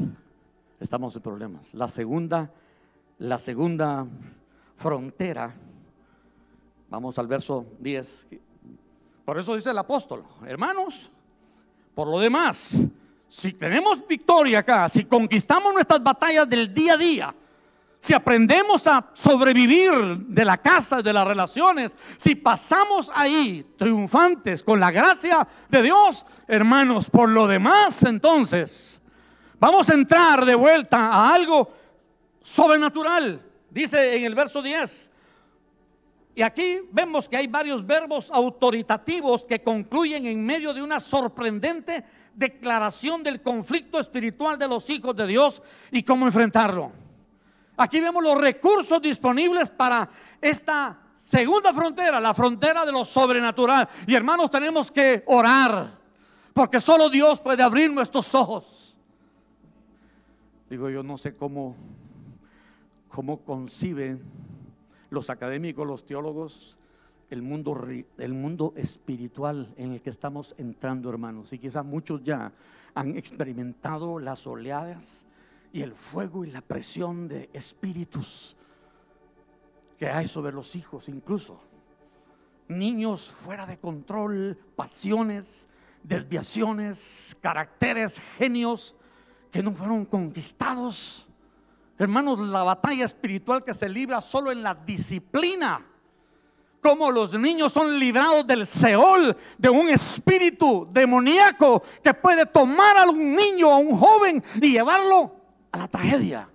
estamos 0.79 1.17
en 1.17 1.23
problemas. 1.23 1.75
La 1.75 1.89
segunda, 1.89 2.49
la 3.19 3.41
segunda 3.41 4.07
frontera, 4.77 5.53
vamos 6.89 7.19
al 7.19 7.27
verso 7.27 7.67
10. 7.81 8.29
Por 9.25 9.37
eso 9.37 9.57
dice 9.57 9.71
el 9.71 9.79
apóstol, 9.79 10.23
hermanos, 10.47 11.11
por 11.97 12.07
lo 12.07 12.21
demás, 12.21 12.71
si 13.29 13.53
tenemos 13.55 14.07
victoria 14.07 14.61
acá, 14.61 14.89
si 14.89 15.07
conquistamos 15.07 15.75
nuestras 15.75 16.01
batallas 16.01 16.49
del 16.49 16.73
día 16.73 16.95
a 16.95 16.97
día, 16.97 17.35
si 18.01 18.15
aprendemos 18.15 18.87
a 18.87 19.11
sobrevivir 19.13 19.93
de 20.27 20.45
la 20.45 20.57
casa, 20.57 21.03
de 21.03 21.13
las 21.13 21.27
relaciones, 21.27 21.95
si 22.17 22.35
pasamos 22.35 23.11
ahí 23.15 23.75
triunfantes 23.77 24.63
con 24.63 24.81
la 24.81 24.91
gracia 24.91 25.47
de 25.69 25.83
Dios, 25.83 26.25
hermanos, 26.49 27.11
por 27.11 27.29
lo 27.29 27.47
demás 27.47 28.03
entonces, 28.05 29.03
vamos 29.59 29.91
a 29.91 29.95
entrar 29.95 30.47
de 30.47 30.55
vuelta 30.55 31.09
a 31.09 31.35
algo 31.35 31.71
sobrenatural. 32.43 33.43
Dice 33.71 34.17
en 34.17 34.25
el 34.25 34.35
verso 34.35 34.63
10. 34.63 35.11
Y 36.35 36.43
aquí 36.43 36.79
vemos 36.91 37.29
que 37.29 37.37
hay 37.37 37.49
varios 37.49 37.87
verbos 37.87 38.31
autoritativos 38.33 39.45
que 39.45 39.63
concluyen 39.63 40.25
en 40.27 40.43
medio 40.43 40.73
de 40.73 40.81
una 40.81 41.01
sorprendente 41.01 42.03
declaración 42.35 43.23
del 43.23 43.43
conflicto 43.43 44.01
espiritual 44.01 44.59
de 44.59 44.69
los 44.69 44.89
hijos 44.89 45.15
de 45.15 45.27
Dios 45.27 45.63
y 45.91 46.03
cómo 46.03 46.25
enfrentarlo. 46.25 46.93
Aquí 47.81 47.99
vemos 47.99 48.23
los 48.23 48.39
recursos 48.39 49.01
disponibles 49.01 49.71
para 49.71 50.07
esta 50.39 50.99
segunda 51.17 51.73
frontera, 51.73 52.21
la 52.21 52.35
frontera 52.35 52.85
de 52.85 52.93
lo 52.93 53.07
sobrenatural. 53.07 53.89
Y 54.07 54.15
hermanos, 54.15 54.51
tenemos 54.51 54.93
que 54.93 55.25
orar, 55.27 55.99
porque 56.53 56.79
solo 56.79 57.09
Dios 57.09 57.41
puede 57.41 57.63
abrir 57.63 57.91
nuestros 57.91 58.35
ojos. 58.35 58.99
Digo, 60.69 60.91
yo 60.91 61.03
no 61.03 61.17
sé 61.17 61.35
cómo, 61.35 61.75
cómo 63.09 63.39
conciben 63.39 64.21
los 65.09 65.31
académicos, 65.31 65.87
los 65.87 66.05
teólogos, 66.05 66.77
el 67.31 67.41
mundo, 67.41 67.83
el 68.19 68.35
mundo 68.35 68.75
espiritual 68.77 69.73
en 69.79 69.93
el 69.93 70.03
que 70.03 70.11
estamos 70.11 70.55
entrando, 70.59 71.09
hermanos. 71.09 71.51
Y 71.55 71.59
quizás 71.59 71.87
muchos 71.87 72.23
ya 72.25 72.53
han 72.95 73.17
experimentado 73.17 74.19
las 74.19 74.47
oleadas 74.47 75.25
y 75.73 75.83
el 75.83 75.95
fuego 75.95 76.45
y 76.45 76.51
la 76.51 76.61
presión 76.61 77.29
de 77.29 77.49
espíritus 77.53 78.57
que 79.99 80.09
hay 80.09 80.29
sobre 80.29 80.53
los 80.53 80.75
hijos 80.75 81.09
incluso. 81.09 81.61
Niños 82.69 83.31
fuera 83.45 83.67
de 83.67 83.79
control, 83.79 84.59
pasiones, 84.77 85.67
desviaciones, 86.03 87.37
caracteres, 87.41 88.21
genios 88.39 88.95
que 89.51 89.63
no 89.63 89.73
fueron 89.73 90.05
conquistados. 90.05 91.27
Hermanos, 91.99 92.39
la 92.41 92.63
batalla 92.63 93.05
espiritual 93.05 93.65
que 93.65 93.75
se 93.75 93.89
libra 93.89 94.21
solo 94.21 94.51
en 94.51 94.63
la 94.63 94.75
disciplina. 94.75 95.85
Como 96.81 97.11
los 97.11 97.39
niños 97.39 97.75
son 97.75 97.99
librados 97.99 98.47
del 98.47 98.67
Seol, 98.67 99.37
de 99.59 99.69
un 99.69 99.91
espíritu 99.91 100.89
demoníaco 100.91 101.83
que 102.03 102.15
puede 102.15 102.47
tomar 102.47 102.97
a 102.97 103.11
un 103.11 103.37
niño, 103.37 103.69
a 103.69 103.77
un 103.77 103.95
joven 103.95 104.43
y 104.63 104.73
llevarlo 104.73 105.40
a 105.73 105.79
la 105.79 105.89
tragedia. 105.89 106.49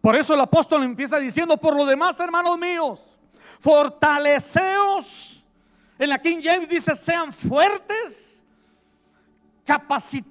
Por 0.00 0.16
eso 0.16 0.34
el 0.34 0.40
apóstol 0.40 0.82
empieza 0.82 1.18
diciendo, 1.18 1.56
por 1.56 1.74
lo 1.74 1.86
demás, 1.86 2.20
hermanos 2.20 2.58
míos, 2.58 3.00
fortaleceos. 3.60 5.42
En 5.98 6.10
la 6.10 6.18
King 6.18 6.40
James 6.42 6.68
dice, 6.68 6.94
sean 6.94 7.32
fuertes. 7.32 8.42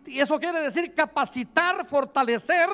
y 0.05 0.19
eso 0.19 0.39
quiere 0.39 0.61
decir 0.61 0.93
capacitar, 0.93 1.85
fortalecer, 1.87 2.69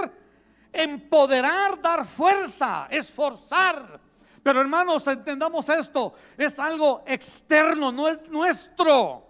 empoderar, 0.74 1.82
dar 1.82 2.06
fuerza, 2.06 2.88
esforzar. 2.90 4.00
Pero 4.44 4.62
hermanos, 4.62 5.06
entendamos 5.08 5.70
esto, 5.70 6.14
es 6.38 6.60
algo 6.60 7.04
externo, 7.06 7.92
no 7.92 8.08
es 8.08 8.20
nuestro. 8.30 9.26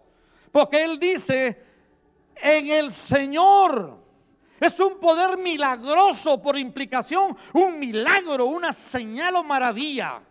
Porque 0.52 0.84
Él 0.84 1.00
dice, 1.00 1.64
en 2.36 2.68
el 2.70 2.92
Señor 2.92 4.00
es 4.60 4.80
un 4.80 5.00
poder 5.00 5.38
milagroso 5.38 6.42
por 6.42 6.58
implicación, 6.58 7.36
un 7.54 7.80
milagro, 7.80 8.46
una 8.46 8.74
señal 8.74 9.36
o 9.36 9.44
maravilla. 9.44 10.22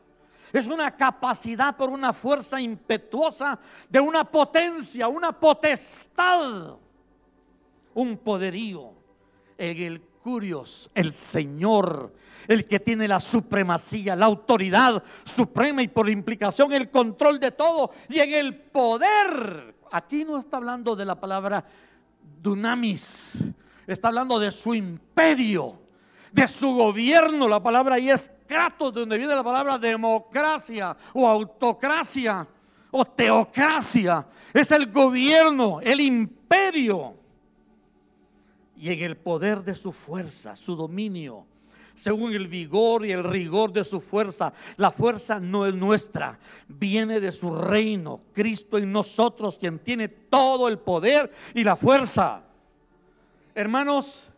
Es 0.52 0.66
una 0.66 0.90
capacidad 0.96 1.76
por 1.76 1.90
una 1.90 2.12
fuerza 2.12 2.60
impetuosa 2.60 3.58
de 3.88 4.00
una 4.00 4.24
potencia, 4.24 5.08
una 5.08 5.32
potestad, 5.32 6.76
un 7.94 8.16
poderío 8.18 8.92
en 9.58 9.76
el 9.76 10.00
curios, 10.00 10.90
el 10.94 11.12
Señor, 11.12 12.12
el 12.46 12.66
que 12.66 12.80
tiene 12.80 13.08
la 13.08 13.20
supremacía, 13.20 14.16
la 14.16 14.26
autoridad 14.26 15.02
suprema 15.24 15.82
y 15.82 15.88
por 15.88 16.08
implicación 16.08 16.72
el 16.72 16.90
control 16.90 17.40
de 17.40 17.50
todo 17.52 17.90
y 18.08 18.20
en 18.20 18.32
el 18.32 18.54
poder. 18.54 19.74
Aquí 19.90 20.24
no 20.24 20.38
está 20.38 20.58
hablando 20.58 20.94
de 20.94 21.04
la 21.04 21.18
palabra 21.18 21.64
dunamis, 22.42 23.52
está 23.92 24.08
hablando 24.08 24.38
de 24.38 24.50
su 24.50 24.74
imperio. 24.74 25.80
de 26.32 26.46
su 26.46 26.74
gobierno. 26.74 27.48
La 27.48 27.62
palabra 27.62 27.94
ahí 27.94 28.10
es 28.10 28.30
kratos, 28.46 28.92
de 28.92 29.00
donde 29.00 29.18
viene 29.18 29.34
la 29.34 29.42
palabra 29.42 29.78
democracia 29.78 30.96
o 31.14 31.26
autocracia 31.26 32.46
o 32.90 33.04
teocracia. 33.04 34.26
Es 34.52 34.70
el 34.70 34.90
gobierno, 34.90 35.80
el 35.80 36.00
imperio. 36.00 37.14
Y 38.76 38.92
en 38.92 39.02
el 39.02 39.16
poder 39.16 39.64
de 39.64 39.74
su 39.74 39.92
fuerza, 39.92 40.54
su 40.54 40.76
dominio, 40.76 41.46
según 41.94 42.32
el 42.32 42.46
vigor 42.46 43.04
y 43.04 43.10
el 43.10 43.24
rigor 43.24 43.72
de 43.72 43.84
su 43.84 44.00
fuerza. 44.00 44.52
La 44.76 44.92
fuerza 44.92 45.40
no 45.40 45.66
es 45.66 45.74
nuestra, 45.74 46.38
viene 46.68 47.20
de 47.20 47.32
su 47.32 47.50
reino. 47.50 48.20
Cristo 48.32 48.78
en 48.78 48.92
nosotros, 48.92 49.58
quien 49.58 49.80
tiene 49.80 50.08
todo 50.08 50.68
el 50.68 50.78
poder 50.78 51.32
y 51.54 51.64
la 51.64 51.74
fuerza. 51.74 52.44
Hermanos, 53.58 54.30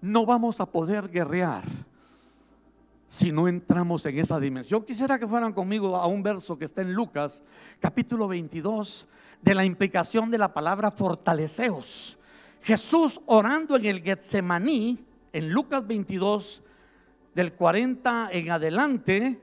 no 0.00 0.24
vamos 0.24 0.58
a 0.58 0.64
poder 0.64 1.10
guerrear 1.10 1.64
si 3.10 3.30
no 3.30 3.46
entramos 3.46 4.06
en 4.06 4.18
esa 4.18 4.40
dimensión. 4.40 4.86
Quisiera 4.86 5.18
que 5.18 5.26
fueran 5.26 5.52
conmigo 5.52 5.94
a 5.94 6.06
un 6.06 6.22
verso 6.22 6.56
que 6.56 6.64
está 6.64 6.80
en 6.80 6.94
Lucas, 6.94 7.42
capítulo 7.78 8.26
22, 8.26 9.06
de 9.42 9.54
la 9.54 9.66
implicación 9.66 10.30
de 10.30 10.38
la 10.38 10.54
palabra 10.54 10.90
fortaleceos. 10.90 12.16
Jesús 12.62 13.20
orando 13.26 13.76
en 13.76 13.84
el 13.84 14.00
Getsemaní, 14.00 15.04
en 15.34 15.52
Lucas 15.52 15.86
22, 15.86 16.62
del 17.34 17.52
40 17.52 18.30
en 18.32 18.50
adelante, 18.50 19.42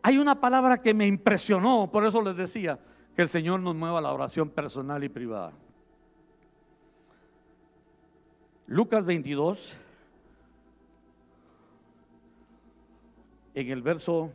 hay 0.00 0.16
una 0.16 0.40
palabra 0.40 0.80
que 0.80 0.94
me 0.94 1.06
impresionó, 1.06 1.90
por 1.92 2.06
eso 2.06 2.22
les 2.22 2.38
decía 2.38 2.78
que 3.14 3.20
el 3.20 3.28
Señor 3.28 3.60
nos 3.60 3.74
mueva 3.74 4.00
la 4.00 4.14
oración 4.14 4.48
personal 4.48 5.04
y 5.04 5.10
privada. 5.10 5.52
Lucas 8.70 9.02
22, 9.02 9.72
en 13.54 13.70
el 13.70 13.80
verso 13.80 14.30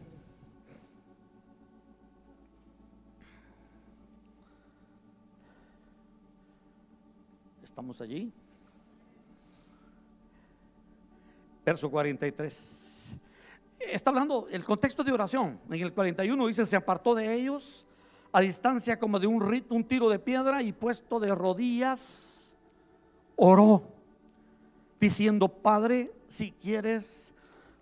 ¿Estamos 7.64 8.02
allí? 8.02 8.32
Verso 11.64 11.92
43. 11.92 13.18
Está 13.80 14.10
hablando 14.10 14.48
el 14.50 14.64
contexto 14.64 15.04
de 15.04 15.12
oración. 15.12 15.60
En 15.70 15.80
el 15.80 15.94
41 15.94 16.48
dice, 16.48 16.66
se 16.66 16.76
apartó 16.76 17.14
de 17.14 17.32
ellos 17.36 17.86
a 18.32 18.42
distancia 18.42 18.98
como 18.98 19.20
de 19.20 19.28
un, 19.28 19.64
un 19.70 19.84
tiro 19.84 20.10
de 20.10 20.18
piedra 20.18 20.64
y 20.64 20.72
puesto 20.72 21.20
de 21.20 21.36
rodillas, 21.36 22.52
oró, 23.36 23.93
diciendo, 25.04 25.50
Padre, 25.50 26.12
si 26.28 26.52
quieres, 26.52 27.34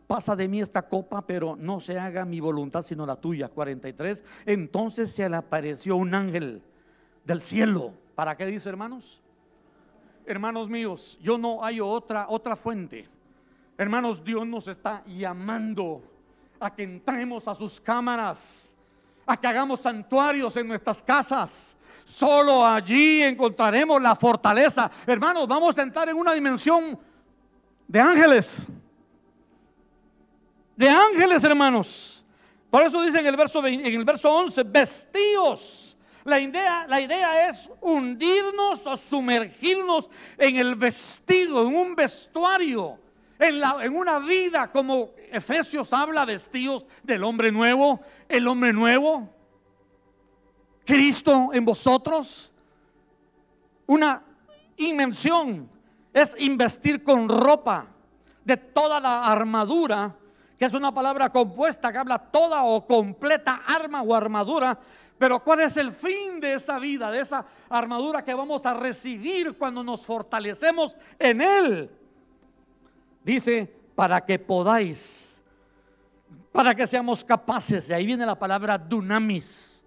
pasa 0.08 0.36
de 0.36 0.48
mí 0.48 0.60
esta 0.60 0.82
copa, 0.82 1.26
pero 1.26 1.56
no 1.56 1.80
se 1.80 2.00
haga 2.00 2.26
mi 2.26 2.40
voluntad 2.40 2.82
sino 2.84 3.06
la 3.06 3.16
tuya. 3.16 3.48
43. 3.48 4.24
Entonces 4.46 5.12
se 5.12 5.30
le 5.30 5.36
apareció 5.36 5.96
un 5.98 6.16
ángel 6.16 6.64
del 7.24 7.42
cielo. 7.42 7.94
¿Para 8.16 8.36
qué 8.36 8.46
dice, 8.46 8.70
hermanos? 8.70 9.22
Hermanos 10.26 10.70
míos, 10.70 11.18
yo 11.22 11.38
no 11.38 11.64
hay 11.64 11.80
otra 11.80 12.26
otra 12.30 12.56
fuente 12.56 13.08
Hermanos, 13.78 14.24
Dios 14.24 14.46
nos 14.46 14.68
está 14.68 15.04
llamando 15.06 16.04
a 16.60 16.72
que 16.72 16.84
entremos 16.84 17.48
a 17.48 17.56
sus 17.56 17.82
cámaras, 17.82 18.60
a 19.26 19.36
que 19.36 19.48
hagamos 19.48 19.80
santuarios 19.80 20.56
en 20.56 20.68
nuestras 20.68 21.02
casas. 21.02 21.76
Solo 22.06 22.64
allí 22.64 23.24
encontraremos 23.24 24.00
la 24.00 24.16
fortaleza. 24.16 24.92
Hermanos, 25.08 25.48
vamos 25.48 25.76
a 25.80 25.82
entrar 25.82 26.10
en 26.10 26.16
una 26.16 26.34
dimensión 26.34 27.00
de 27.92 28.00
ángeles. 28.00 28.58
De 30.78 30.90
ángeles, 30.90 31.44
hermanos. 31.44 32.26
Por 32.70 32.84
eso 32.84 33.04
dice 33.04 33.20
en 33.20 33.28
el 33.28 33.36
verso, 33.36 33.66
en 33.68 33.86
el 33.86 34.06
verso 34.06 34.34
11, 34.34 34.64
vestidos. 34.64 35.98
La 36.24 36.40
idea, 36.40 36.86
la 36.88 37.02
idea 37.02 37.50
es 37.50 37.70
hundirnos 37.82 38.88
o 38.88 38.96
sumergirnos 38.96 40.10
en 40.38 40.56
el 40.56 40.76
vestido, 40.76 41.68
en 41.68 41.76
un 41.76 41.96
vestuario 41.96 42.98
en, 43.42 43.96
una 43.96 44.20
vida 44.20 44.72
como 44.72 45.12
Efesios 45.32 45.92
habla, 45.92 46.26
vestidos 46.26 46.86
del 47.02 47.24
hombre 47.24 47.52
nuevo, 47.52 48.00
el 48.30 48.48
hombre 48.48 48.72
nuevo, 48.72 49.28
Cristo 50.86 51.50
en 51.52 51.66
vosotros. 51.66 52.54
Una 53.88 54.24
invención 54.78 55.71
es 56.14 56.36
investir 56.40 57.04
con 57.04 57.30
ropa 57.30 57.88
de 58.44 58.58
toda 58.58 59.00
la 59.00 59.26
armadura, 59.32 60.16
que 60.58 60.66
es 60.66 60.74
una 60.74 60.94
palabra 60.94 61.30
compuesta 61.30 61.92
que 61.92 61.98
habla 61.98 62.20
toda 62.20 62.64
o 62.64 62.86
completa 62.86 63.62
arma 63.66 64.02
o 64.02 64.14
armadura. 64.14 64.78
Pero 65.18 65.44
¿cuál 65.44 65.62
es 65.62 65.78
el 65.78 65.92
fin 65.92 66.40
de 66.40 66.56
esa 66.56 66.80
vida, 66.80 67.12
de 67.12 67.22
esa 67.22 67.46
armadura 67.70 68.24
que 68.24 68.34
vamos 68.34 68.66
a 68.66 68.74
recibir 68.74 69.58
cuando 69.58 69.84
nos 69.84 70.06
fortalecemos 70.06 70.96
en 71.20 71.42
Él? 71.42 71.90
Dice, 73.24 73.72
para 73.96 74.22
que 74.26 74.40
podáis, 74.40 75.38
para 76.52 76.74
que 76.74 76.88
seamos 76.88 77.24
capaces, 77.24 77.88
de 77.88 77.94
ahí 77.94 78.06
viene 78.06 78.26
la 78.26 78.38
palabra 78.38 78.78
dunamis, 78.78 79.80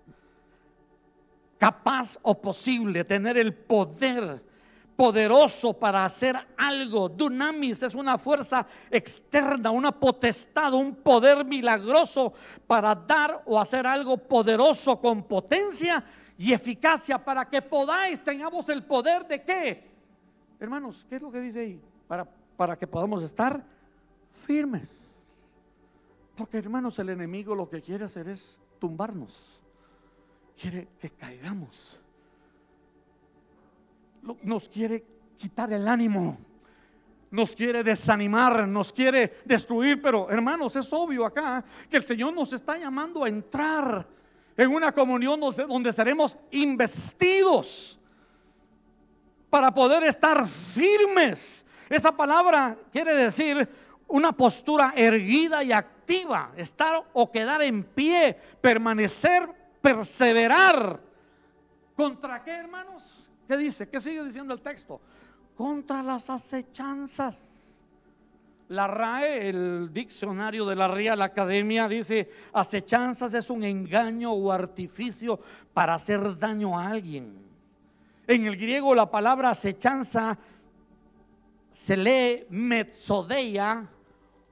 capaz 1.58 2.16
o 2.22 2.40
posible, 2.40 3.04
tener 3.04 3.36
el 3.36 3.52
poder 3.52 4.40
poderoso 4.96 5.72
para 5.72 6.04
hacer 6.04 6.36
algo. 6.56 7.08
Dunamis 7.08 7.82
es 7.82 7.94
una 7.94 8.18
fuerza 8.18 8.66
externa, 8.90 9.70
una 9.70 9.92
potestad, 9.92 10.72
un 10.74 10.94
poder 10.94 11.44
milagroso 11.44 12.32
para 12.66 12.94
dar 12.94 13.42
o 13.46 13.58
hacer 13.58 13.86
algo 13.86 14.16
poderoso 14.16 15.00
con 15.00 15.24
potencia 15.24 16.04
y 16.36 16.52
eficacia 16.52 17.22
para 17.22 17.48
que 17.48 17.62
podáis, 17.62 18.22
tengamos 18.22 18.68
el 18.68 18.84
poder 18.84 19.26
de 19.26 19.42
qué. 19.42 19.90
Hermanos, 20.58 21.04
¿qué 21.08 21.16
es 21.16 21.22
lo 21.22 21.30
que 21.30 21.40
dice 21.40 21.60
ahí? 21.60 21.80
Para 22.08 22.26
para 22.56 22.76
que 22.76 22.86
podamos 22.86 23.22
estar 23.22 23.64
firmes. 24.46 24.90
Porque 26.36 26.58
hermanos, 26.58 26.98
el 26.98 27.10
enemigo 27.10 27.54
lo 27.54 27.68
que 27.68 27.80
quiere 27.80 28.04
hacer 28.04 28.28
es 28.28 28.58
tumbarnos. 28.78 29.60
Quiere 30.60 30.88
que 31.00 31.10
caigamos. 31.10 32.00
Nos 34.42 34.68
quiere 34.68 35.04
quitar 35.36 35.72
el 35.72 35.86
ánimo. 35.86 36.38
Nos 37.30 37.54
quiere 37.56 37.82
desanimar, 37.82 38.66
nos 38.68 38.92
quiere 38.92 39.38
destruir. 39.44 40.00
Pero 40.00 40.30
hermanos, 40.30 40.76
es 40.76 40.92
obvio 40.92 41.26
acá 41.26 41.64
que 41.90 41.96
el 41.96 42.04
Señor 42.04 42.32
nos 42.32 42.52
está 42.52 42.78
llamando 42.78 43.24
a 43.24 43.28
entrar 43.28 44.06
en 44.56 44.70
una 44.70 44.92
comunión 44.92 45.40
donde 45.40 45.92
seremos 45.92 46.36
investidos 46.52 47.98
para 49.50 49.72
poder 49.72 50.04
estar 50.04 50.46
firmes 50.46 51.64
esa 51.88 52.12
palabra 52.12 52.76
quiere 52.90 53.14
decir 53.14 53.68
una 54.08 54.32
postura 54.32 54.92
erguida 54.96 55.62
y 55.62 55.72
activa, 55.72 56.52
estar 56.56 57.04
o 57.12 57.30
quedar 57.30 57.62
en 57.62 57.84
pie, 57.84 58.36
permanecer, 58.60 59.48
perseverar. 59.80 61.00
¿Contra 61.96 62.42
qué, 62.42 62.50
hermanos? 62.50 63.23
¿Qué 63.46 63.56
dice? 63.56 63.88
¿Qué 63.88 64.00
sigue 64.00 64.24
diciendo 64.24 64.54
el 64.54 64.60
texto? 64.60 65.00
Contra 65.56 66.02
las 66.02 66.30
acechanzas. 66.30 67.52
La 68.68 68.86
RAE, 68.86 69.50
el 69.50 69.90
diccionario 69.92 70.64
de 70.64 70.74
la 70.74 70.88
Real 70.88 71.20
Academia, 71.20 71.86
dice, 71.86 72.30
acechanzas 72.52 73.34
es 73.34 73.50
un 73.50 73.62
engaño 73.62 74.32
o 74.32 74.50
artificio 74.50 75.38
para 75.74 75.94
hacer 75.94 76.38
daño 76.38 76.78
a 76.78 76.88
alguien. 76.88 77.44
En 78.26 78.46
el 78.46 78.56
griego 78.56 78.94
la 78.94 79.10
palabra 79.10 79.50
acechanza 79.50 80.38
se 81.74 81.96
lee 81.96 82.46
metzodeia 82.50 83.86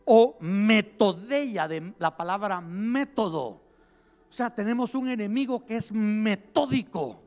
o 0.04 0.36
metodeia 0.40 1.68
de 1.68 1.94
la 1.98 2.14
palabra 2.14 2.60
método. 2.60 3.60
O 4.28 4.32
sea, 4.34 4.50
tenemos 4.50 4.94
un 4.94 5.08
enemigo 5.08 5.64
que 5.64 5.76
es 5.76 5.92
metódico, 5.92 7.21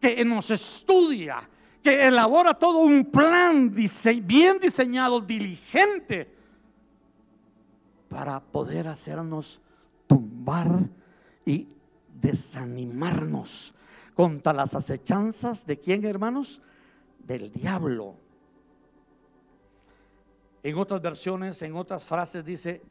que 0.00 0.24
nos 0.24 0.50
estudia, 0.50 1.48
que 1.82 2.06
elabora 2.06 2.54
todo 2.54 2.78
un 2.78 3.06
plan 3.06 3.74
bien 4.22 4.58
diseñado, 4.58 5.20
diligente, 5.20 6.34
para 8.08 8.40
poder 8.40 8.88
hacernos 8.88 9.60
tumbar 10.06 10.88
y 11.44 11.68
desanimarnos 12.20 13.74
contra 14.14 14.52
las 14.52 14.74
acechanzas 14.74 15.66
de 15.66 15.78
quién, 15.78 16.04
hermanos? 16.04 16.60
Del 17.18 17.52
diablo. 17.52 18.14
En 20.62 20.76
otras 20.78 21.00
versiones, 21.02 21.60
en 21.62 21.76
otras 21.76 22.04
frases 22.04 22.44
dice 22.44 22.82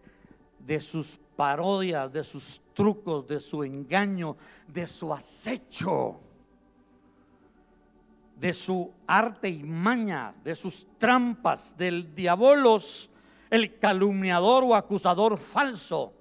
de 0.60 0.80
sus 0.80 1.20
parodias, 1.36 2.12
de 2.12 2.24
sus 2.24 2.62
trucos, 2.74 3.28
de 3.28 3.40
su 3.40 3.64
engaño, 3.64 4.38
de 4.68 4.88
su 4.88 5.14
acecho. 5.14 6.20
De 8.40 8.54
su 8.54 8.92
arte 9.08 9.50
y 9.50 9.64
maña, 9.64 10.34
de 10.44 10.56
sus 10.56 10.88
trampas, 10.98 11.76
del 11.78 12.14
diabolos, 12.14 13.10
el 13.50 13.78
calumniador 13.80 14.64
o 14.64 14.76
acusador 14.76 15.38
falso. 15.38 16.14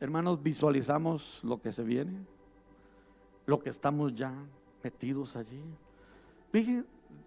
Hermanos, 0.00 0.42
visualizamos 0.42 1.40
lo 1.42 1.60
que 1.60 1.72
se 1.72 1.82
viene, 1.82 2.20
lo 3.46 3.58
que 3.58 3.70
estamos 3.70 4.14
ya 4.14 4.32
metidos 4.82 5.34
allí. 5.34 5.62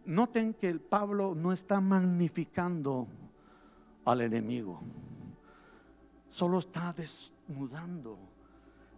noten 0.05 0.53
que 0.53 0.69
el 0.69 0.79
Pablo 0.79 1.35
no 1.35 1.51
está 1.51 1.81
magnificando 1.81 3.07
al 4.05 4.21
enemigo, 4.21 4.79
solo 6.29 6.59
está 6.59 6.93
desnudando 6.93 8.17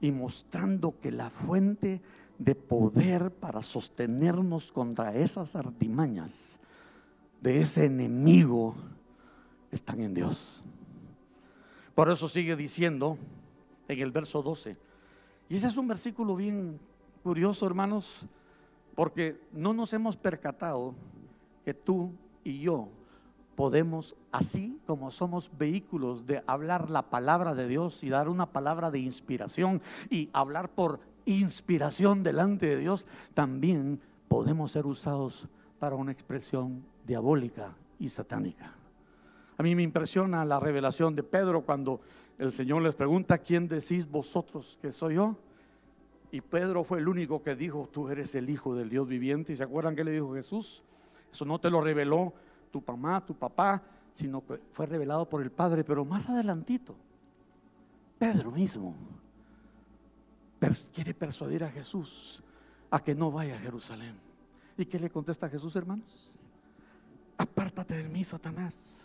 y 0.04 0.12
mostrando 0.12 1.00
que 1.00 1.14
la 1.14 1.30
fuente 1.30 2.02
de 2.38 2.56
poder 2.56 3.32
para 3.32 3.64
sostenernos 3.64 4.70
contra 4.70 5.16
esas 5.16 5.56
artimañas 5.56 6.60
de 7.40 7.62
ese 7.62 7.86
enemigo 7.86 8.76
están 9.72 10.02
en 10.02 10.14
Dios. 10.14 10.62
Por 11.96 12.12
eso 12.12 12.28
sigue 12.28 12.58
diciendo 12.58 13.18
en 13.88 13.98
el 14.02 14.12
verso 14.12 14.44
12. 14.44 14.76
Y 15.48 15.56
ese 15.56 15.68
es 15.68 15.78
un 15.78 15.88
versículo 15.88 16.36
bien 16.36 16.82
curioso, 17.24 17.66
hermanos, 17.66 18.26
porque 18.96 19.40
no 19.54 19.72
nos 19.74 19.94
hemos 19.94 20.18
percatado 20.18 20.96
que 21.64 21.74
tú 21.74 22.12
y 22.44 22.60
yo 22.60 22.90
podemos, 23.56 24.16
así 24.32 24.80
como 24.86 25.12
somos 25.12 25.52
vehículos 25.58 26.26
de 26.26 26.44
hablar 26.48 26.90
la 26.90 27.04
palabra 27.04 27.56
de 27.56 27.68
Dios 27.68 28.04
y 28.04 28.10
dar 28.10 28.30
una 28.30 28.48
palabra 28.48 28.92
de 28.92 29.00
inspiración 29.00 29.82
y 30.10 30.30
hablar 30.34 30.70
por 30.70 31.00
inspiración 31.26 32.24
delante 32.24 32.66
de 32.66 32.78
Dios, 32.78 33.08
también 33.34 34.00
podemos 34.28 34.72
ser 34.72 34.86
usados 34.86 35.48
para 35.80 35.96
una 35.96 36.12
expresión 36.12 36.84
diabólica 37.06 37.74
y 38.00 38.10
satánica. 38.10 38.74
A 39.58 39.64
mí 39.64 39.76
me 39.76 39.84
impresiona 39.84 40.44
la 40.46 40.60
revelación 40.60 41.16
de 41.16 41.24
Pedro 41.24 41.62
cuando 41.62 42.02
el 42.40 42.52
Señor 42.52 42.82
les 42.82 42.96
pregunta, 42.96 43.38
¿quién 43.38 43.68
decís 43.68 44.10
vosotros 44.10 44.78
que 44.82 44.92
soy 44.92 45.16
yo? 45.16 45.38
Y 46.32 46.42
Pedro 46.42 46.84
fue 46.84 46.98
el 46.98 47.08
único 47.08 47.44
que 47.44 47.56
dijo, 47.56 47.88
tú 47.92 48.10
eres 48.10 48.34
el 48.34 48.50
Hijo 48.50 48.74
del 48.76 48.90
Dios 48.90 49.08
viviente. 49.08 49.54
¿Y 49.54 49.56
se 49.56 49.64
acuerdan 49.64 49.96
que 49.96 50.04
le 50.04 50.12
dijo 50.12 50.34
Jesús? 50.34 50.82
Eso 51.32 51.46
no 51.46 51.60
te 51.60 51.70
lo 51.70 51.80
reveló 51.82 52.34
tu 52.74 52.84
mamá, 52.86 53.24
tu 53.24 53.36
papá, 53.36 53.82
sino 54.16 54.44
que 54.44 54.60
fue 54.74 54.88
revelado 54.88 55.30
por 55.30 55.44
el 55.44 55.52
Padre. 55.52 55.84
Pero 55.84 56.04
más 56.04 56.28
adelantito, 56.28 56.96
Pedro 58.18 58.52
mismo 58.52 58.96
quiere 60.94 61.14
persuadir 61.14 61.64
a 61.64 61.70
Jesús 61.70 62.42
a 62.90 63.00
que 63.00 63.14
no 63.14 63.32
vaya 63.32 63.56
a 63.56 63.60
Jerusalén. 63.60 64.16
¿Y 64.76 64.86
qué 64.86 65.00
le 65.00 65.10
contesta 65.10 65.46
a 65.46 65.50
Jesús, 65.50 65.76
hermanos? 65.76 66.34
Apártate 67.38 67.96
de 67.96 68.10
mí, 68.10 68.24
Satanás 68.24 69.03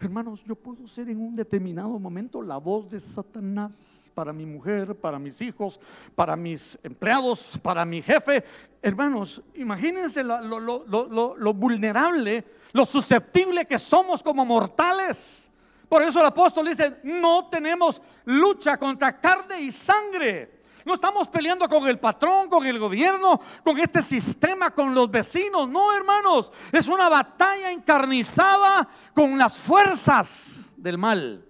Hermanos, 0.00 0.42
yo 0.46 0.54
puedo 0.56 0.88
ser 0.88 1.10
en 1.10 1.20
un 1.20 1.36
determinado 1.36 1.98
momento 1.98 2.40
la 2.40 2.56
voz 2.56 2.90
de 2.90 2.98
Satanás 2.98 3.72
para 4.14 4.32
mi 4.32 4.46
mujer, 4.46 4.94
para 4.94 5.18
mis 5.18 5.40
hijos, 5.42 5.78
para 6.14 6.36
mis 6.36 6.78
empleados, 6.82 7.58
para 7.62 7.84
mi 7.84 8.00
jefe. 8.00 8.42
Hermanos, 8.80 9.42
imagínense 9.54 10.24
lo, 10.24 11.54
vulnerable, 11.54 12.44
lo 12.72 12.86
susceptible 12.86 13.66
que 13.66 13.78
somos 13.78 14.22
como 14.22 14.46
mortales. 14.46 15.50
Por 15.86 16.00
eso 16.02 16.20
el 16.20 16.26
apóstol 16.26 16.66
dice, 16.66 17.00
no 17.02 17.50
tenemos 17.50 18.00
lucha 18.24 18.78
contra 18.78 19.20
carne 19.20 19.60
y 19.60 19.70
sangre 19.70 20.59
no 20.84 20.94
estamos 20.94 21.28
peleando 21.28 21.68
con 21.68 21.86
el 21.86 21.98
patrón, 21.98 22.48
con 22.48 22.64
el 22.66 22.78
gobierno, 22.78 23.40
con 23.62 23.78
este 23.78 24.02
sistema, 24.02 24.70
con 24.70 24.94
los 24.94 25.10
vecinos. 25.10 25.68
No, 25.68 25.92
hermanos. 25.92 26.52
Es 26.72 26.88
una 26.88 27.08
batalla 27.08 27.70
encarnizada 27.70 28.88
con 29.14 29.36
las 29.38 29.58
fuerzas 29.58 30.70
del 30.76 30.98
mal. 30.98 31.44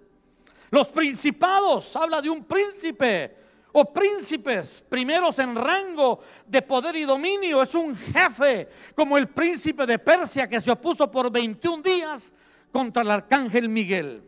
Los 0.70 0.88
principados, 0.88 1.94
habla 1.96 2.20
de 2.20 2.30
un 2.30 2.44
príncipe 2.44 3.36
o 3.72 3.92
príncipes, 3.92 4.84
primeros 4.88 5.38
en 5.38 5.54
rango 5.54 6.20
de 6.46 6.62
poder 6.62 6.96
y 6.96 7.02
dominio. 7.02 7.62
Es 7.62 7.74
un 7.74 7.94
jefe, 7.94 8.68
como 8.94 9.16
el 9.16 9.28
príncipe 9.28 9.86
de 9.86 9.98
Persia 9.98 10.48
que 10.48 10.60
se 10.60 10.70
opuso 10.70 11.10
por 11.10 11.30
21 11.30 11.82
días 11.82 12.32
contra 12.72 13.02
el 13.02 13.10
arcángel 13.10 13.68
Miguel. 13.68 14.22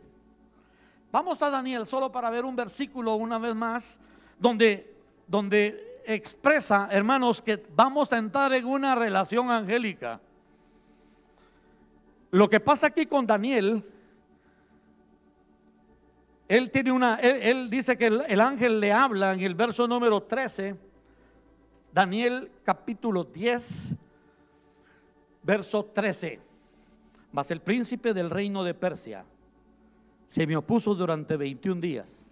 Vamos 1.11 1.43
a 1.43 1.51
Daniel 1.51 1.87
solo 1.87 2.11
para 2.11 2.31
ver 2.31 2.45
un 2.45 2.57
versículo 2.57 3.15
una 3.17 3.39
vez 3.39 3.55
más, 3.55 3.99
donde 4.39 4.92
donde 5.33 6.03
expresa, 6.05 6.89
hermanos, 6.91 7.41
que 7.41 7.65
vamos 7.75 8.13
a 8.13 8.19
entrar 8.19 8.53
en 8.53 8.67
una 8.67 8.95
relación 8.95 9.51
angélica. 9.51 10.21
Lo 12.31 12.51
que 12.51 12.61
pasa 12.61 12.89
aquí 12.89 13.07
con 13.07 13.27
Daniel, 13.27 13.83
él 16.49 16.71
tiene 16.71 16.93
una, 16.93 17.15
él, 17.15 17.71
dice 17.71 17.97
que 17.97 18.09
el, 18.09 18.41
ángel 18.43 18.79
le 18.79 18.93
habla 18.93 19.33
en 19.33 19.41
el 19.41 19.55
verso 19.55 19.89
número 19.89 20.23
13, 20.23 20.77
Daniel 21.95 22.51
capítulo 22.63 23.25
10, 23.25 23.95
verso 25.43 25.87
13. 25.95 26.41
Mas 27.33 27.51
el 27.51 27.63
príncipe 27.63 28.13
del 28.13 28.29
reino 28.29 28.63
de 28.65 28.75
Persia 28.75 29.25
se 30.29 30.47
me 30.47 30.59
opuso 30.59 30.95
durante 30.95 31.39
21 31.39 31.81
días. 31.81 32.29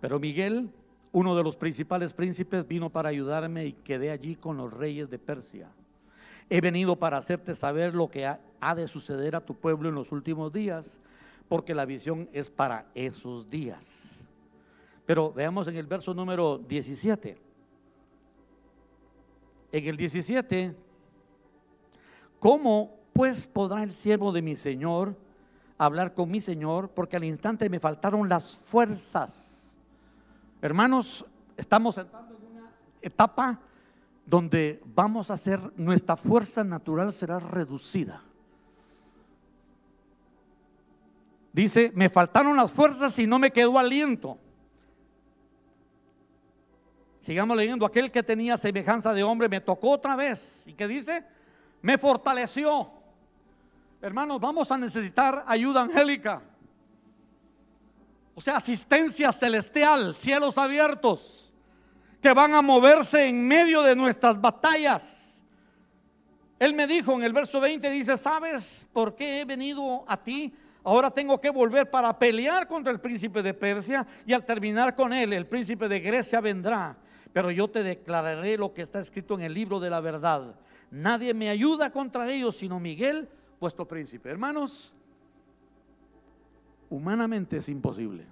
Pero 0.00 0.18
Miguel, 0.18 0.70
uno 1.16 1.34
de 1.34 1.42
los 1.42 1.56
principales 1.56 2.12
príncipes 2.12 2.68
vino 2.68 2.90
para 2.90 3.08
ayudarme 3.08 3.64
y 3.64 3.72
quedé 3.72 4.10
allí 4.10 4.36
con 4.36 4.58
los 4.58 4.70
reyes 4.70 5.08
de 5.08 5.18
Persia. 5.18 5.70
He 6.50 6.60
venido 6.60 6.96
para 6.96 7.16
hacerte 7.16 7.54
saber 7.54 7.94
lo 7.94 8.10
que 8.10 8.26
ha, 8.26 8.38
de 8.74 8.86
suceder 8.86 9.34
a 9.34 9.40
tu 9.40 9.54
pueblo 9.54 9.88
en 9.88 9.94
los 9.94 10.12
últimos 10.12 10.52
días, 10.52 10.98
porque 11.48 11.74
la 11.74 11.86
visión 11.86 12.28
es 12.34 12.50
para 12.50 12.84
esos 12.94 13.48
días. 13.48 14.10
Pero 15.06 15.32
veamos 15.32 15.66
en 15.68 15.76
el 15.76 15.86
verso 15.86 16.12
número 16.12 16.58
17. 16.58 17.38
En 19.72 19.86
el 19.86 19.96
17, 19.96 20.74
¿cómo 22.38 22.94
pues 23.14 23.46
podrá 23.46 23.82
el 23.82 23.92
siervo 23.92 24.32
de 24.32 24.42
mi 24.42 24.54
Señor 24.54 25.16
hablar 25.78 26.12
con 26.12 26.30
mi 26.30 26.42
Señor? 26.42 26.90
Porque 26.90 27.16
al 27.16 27.24
instante 27.24 27.70
me 27.70 27.80
faltaron 27.80 28.28
las 28.28 28.54
fuerzas 28.54 29.55
Hermanos, 30.62 31.24
estamos 31.56 31.98
entrando 31.98 32.36
en 32.36 32.56
una 32.56 32.70
etapa 33.02 33.58
donde 34.24 34.82
vamos 34.94 35.30
a 35.30 35.34
hacer, 35.34 35.60
nuestra 35.76 36.16
fuerza 36.16 36.64
natural 36.64 37.12
será 37.12 37.38
reducida. 37.38 38.22
Dice, 41.52 41.92
me 41.94 42.08
faltaron 42.08 42.56
las 42.56 42.70
fuerzas 42.70 43.18
y 43.18 43.26
no 43.26 43.38
me 43.38 43.50
quedó 43.50 43.78
aliento. 43.78 44.38
Sigamos 47.22 47.56
leyendo, 47.56 47.86
aquel 47.86 48.10
que 48.10 48.22
tenía 48.22 48.56
semejanza 48.56 49.12
de 49.12 49.24
hombre 49.24 49.48
me 49.48 49.60
tocó 49.60 49.90
otra 49.90 50.16
vez. 50.16 50.64
¿Y 50.66 50.74
qué 50.74 50.86
dice? 50.86 51.24
Me 51.82 51.98
fortaleció. 51.98 52.90
Hermanos, 54.02 54.40
vamos 54.40 54.70
a 54.70 54.78
necesitar 54.78 55.44
ayuda 55.46 55.82
angélica. 55.82 56.42
O 58.38 58.42
sea, 58.42 58.58
asistencia 58.58 59.32
celestial, 59.32 60.14
cielos 60.14 60.58
abiertos, 60.58 61.50
que 62.20 62.34
van 62.34 62.52
a 62.52 62.60
moverse 62.60 63.26
en 63.26 63.48
medio 63.48 63.80
de 63.80 63.96
nuestras 63.96 64.38
batallas. 64.38 65.40
Él 66.58 66.74
me 66.74 66.86
dijo 66.86 67.14
en 67.14 67.22
el 67.22 67.32
verso 67.32 67.60
20, 67.60 67.90
dice, 67.90 68.18
¿sabes 68.18 68.86
por 68.92 69.14
qué 69.14 69.40
he 69.40 69.44
venido 69.46 70.04
a 70.06 70.22
ti? 70.22 70.54
Ahora 70.84 71.10
tengo 71.10 71.40
que 71.40 71.48
volver 71.48 71.90
para 71.90 72.18
pelear 72.18 72.68
contra 72.68 72.92
el 72.92 73.00
príncipe 73.00 73.42
de 73.42 73.54
Persia 73.54 74.06
y 74.26 74.34
al 74.34 74.44
terminar 74.44 74.94
con 74.94 75.14
él, 75.14 75.32
el 75.32 75.46
príncipe 75.46 75.88
de 75.88 76.00
Grecia 76.00 76.42
vendrá. 76.42 76.94
Pero 77.32 77.50
yo 77.50 77.68
te 77.68 77.82
declararé 77.82 78.58
lo 78.58 78.74
que 78.74 78.82
está 78.82 79.00
escrito 79.00 79.32
en 79.32 79.40
el 79.40 79.54
libro 79.54 79.80
de 79.80 79.88
la 79.88 80.00
verdad. 80.00 80.54
Nadie 80.90 81.32
me 81.32 81.48
ayuda 81.48 81.90
contra 81.90 82.30
ellos 82.30 82.54
sino 82.54 82.78
Miguel, 82.80 83.30
vuestro 83.58 83.88
príncipe. 83.88 84.28
Hermanos, 84.28 84.92
humanamente 86.90 87.58
es 87.58 87.68
imposible. 87.68 88.24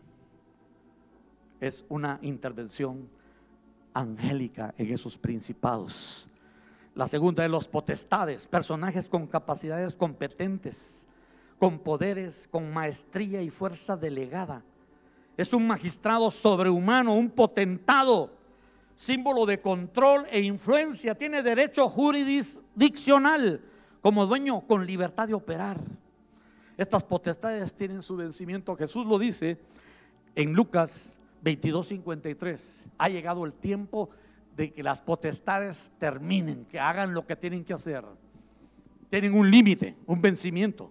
Es 1.60 1.84
una 1.88 2.18
intervención 2.22 3.08
angélica 3.92 4.74
en 4.76 4.92
esos 4.92 5.16
principados. 5.16 6.28
La 6.94 7.08
segunda 7.08 7.42
de 7.42 7.48
los 7.48 7.66
potestades, 7.66 8.46
personajes 8.46 9.08
con 9.08 9.26
capacidades 9.26 9.94
competentes, 9.94 11.04
con 11.58 11.78
poderes, 11.78 12.48
con 12.50 12.72
maestría 12.72 13.42
y 13.42 13.50
fuerza 13.50 13.96
delegada. 13.96 14.62
Es 15.36 15.52
un 15.52 15.66
magistrado 15.66 16.30
sobrehumano, 16.30 17.14
un 17.14 17.30
potentado, 17.30 18.30
símbolo 18.96 19.46
de 19.46 19.60
control 19.60 20.26
e 20.30 20.40
influencia. 20.40 21.14
Tiene 21.16 21.42
derecho 21.42 21.88
jurisdiccional 21.88 23.60
como 24.00 24.26
dueño 24.26 24.60
con 24.60 24.86
libertad 24.86 25.26
de 25.26 25.34
operar. 25.34 25.80
Estas 26.76 27.04
potestades 27.04 27.72
tienen 27.72 28.02
su 28.02 28.16
vencimiento, 28.16 28.76
Jesús 28.76 29.06
lo 29.06 29.18
dice 29.18 29.58
en 30.34 30.52
Lucas 30.52 31.14
22:53. 31.44 32.86
Ha 32.98 33.08
llegado 33.08 33.44
el 33.44 33.52
tiempo 33.52 34.10
de 34.56 34.72
que 34.72 34.82
las 34.82 35.00
potestades 35.00 35.92
terminen, 35.98 36.64
que 36.66 36.80
hagan 36.80 37.12
lo 37.14 37.26
que 37.26 37.36
tienen 37.36 37.64
que 37.64 37.74
hacer. 37.74 38.04
Tienen 39.10 39.34
un 39.34 39.50
límite, 39.50 39.96
un 40.06 40.20
vencimiento. 40.20 40.90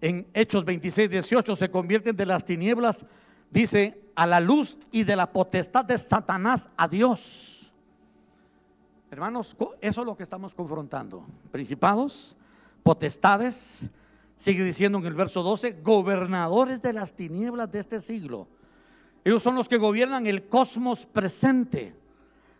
En 0.00 0.26
Hechos 0.34 0.64
26, 0.64 1.10
18 1.10 1.56
se 1.56 1.70
convierten 1.70 2.16
de 2.16 2.26
las 2.26 2.44
tinieblas, 2.44 3.04
dice, 3.50 4.00
a 4.14 4.26
la 4.26 4.40
luz 4.40 4.76
y 4.90 5.04
de 5.04 5.16
la 5.16 5.32
potestad 5.32 5.84
de 5.84 5.96
Satanás 5.98 6.68
a 6.76 6.88
Dios. 6.88 7.72
Hermanos, 9.10 9.56
eso 9.80 10.00
es 10.00 10.06
lo 10.06 10.16
que 10.16 10.22
estamos 10.22 10.54
confrontando. 10.54 11.24
Principados, 11.50 12.36
potestades, 12.82 13.82
sigue 14.42 14.64
diciendo 14.64 14.98
en 14.98 15.06
el 15.06 15.14
verso 15.14 15.44
12, 15.44 15.82
gobernadores 15.84 16.82
de 16.82 16.92
las 16.92 17.12
tinieblas 17.14 17.70
de 17.70 17.78
este 17.78 18.00
siglo. 18.00 18.48
Ellos 19.24 19.40
son 19.40 19.54
los 19.54 19.68
que 19.68 19.76
gobiernan 19.76 20.26
el 20.26 20.48
cosmos 20.48 21.06
presente 21.06 21.94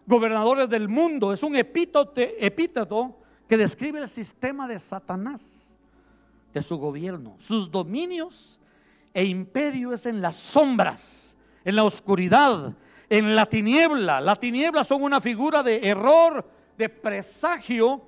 gobernadores 0.07 0.69
del 0.69 0.89
mundo. 0.89 1.33
Es 1.33 1.43
un 1.43 1.57
epíteto 1.57 3.19
que 3.49 3.57
describe 3.57 3.99
el 3.99 4.09
sistema 4.09 4.69
de 4.69 4.79
Satanás, 4.79 5.75
de 6.55 6.63
su 6.63 6.79
gobierno. 6.79 7.37
Sus 7.41 7.69
dominios 7.69 8.61
e 9.13 9.25
imperio 9.25 9.93
es 9.93 10.07
en 10.07 10.23
las 10.23 10.37
sombras, 10.37 11.37
en 11.65 11.75
la 11.75 11.83
oscuridad, 11.83 12.75
en 13.11 13.35
la 13.35 13.47
tiniebla. 13.47 14.21
La 14.21 14.37
tiniebla 14.37 14.85
son 14.85 15.03
una 15.03 15.21
figura 15.21 15.65
de 15.65 15.85
error, 15.85 16.49
de 16.79 16.89
presagio, 16.89 18.03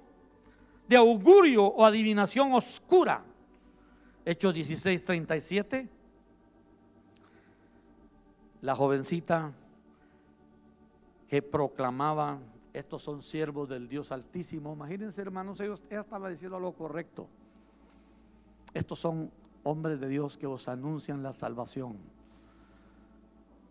de 0.86 0.96
augurio 0.96 1.64
o 1.64 1.84
adivinación 1.84 2.52
oscura. 2.52 3.33
Hechos 4.26 4.54
16, 4.54 5.04
37. 5.04 5.88
La 8.62 8.74
jovencita 8.74 9.52
que 11.28 11.42
proclamaba, 11.42 12.38
estos 12.72 13.02
son 13.02 13.20
siervos 13.20 13.68
del 13.68 13.86
Dios 13.86 14.12
Altísimo. 14.12 14.72
Imagínense, 14.72 15.20
hermanos, 15.20 15.60
ella 15.60 15.74
estaba 15.90 16.30
diciendo 16.30 16.56
algo 16.56 16.72
correcto. 16.72 17.28
Estos 18.72 18.98
son 18.98 19.30
hombres 19.62 20.00
de 20.00 20.08
Dios 20.08 20.38
que 20.38 20.46
os 20.46 20.68
anuncian 20.68 21.22
la 21.22 21.34
salvación. 21.34 21.98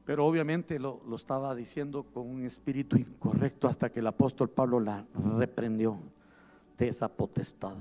Pero 0.06 0.24
obviamente 0.24 0.78
lo, 0.78 1.02
lo, 1.08 1.16
estaba 1.16 1.56
diciendo 1.56 2.04
con 2.04 2.30
un 2.30 2.46
espíritu 2.46 2.96
incorrecto 2.96 3.68
hasta 3.68 3.90
que 3.90 4.02
el 4.02 4.08
apóstol 4.08 4.52
Pablo 4.52 4.80
la 4.80 5.04
reprendió 5.36 5.98
de 6.78 6.90
esa 6.90 7.08
potestad, 7.08 7.76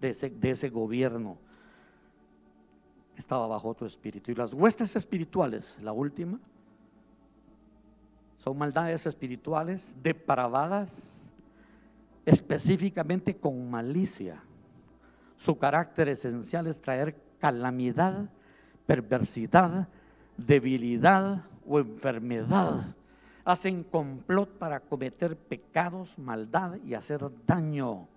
de 0.00 0.10
ese, 0.10 0.30
de 0.30 0.50
ese 0.52 0.68
gobierno 0.68 1.38
estaba 3.16 3.46
bajo 3.46 3.68
otro 3.68 3.86
espíritu. 3.86 4.30
Y 4.30 4.34
las 4.34 4.52
huestes 4.52 4.94
espirituales, 4.96 5.78
la 5.82 5.92
última, 5.92 6.38
son 8.38 8.58
maldades 8.58 9.06
espirituales 9.06 9.94
depravadas, 10.02 10.90
específicamente 12.24 13.36
con 13.36 13.70
malicia. 13.70 14.42
Su 15.36 15.58
carácter 15.58 16.08
esencial 16.08 16.66
es 16.66 16.80
traer 16.80 17.16
calamidad, 17.40 18.28
perversidad, 18.86 19.88
debilidad 20.36 21.44
o 21.66 21.78
enfermedad. 21.78 22.94
Hacen 23.44 23.84
complot 23.84 24.50
para 24.58 24.80
cometer 24.80 25.36
pecados, 25.36 26.16
maldad 26.18 26.76
y 26.84 26.94
hacer 26.94 27.20
daño. 27.46 28.08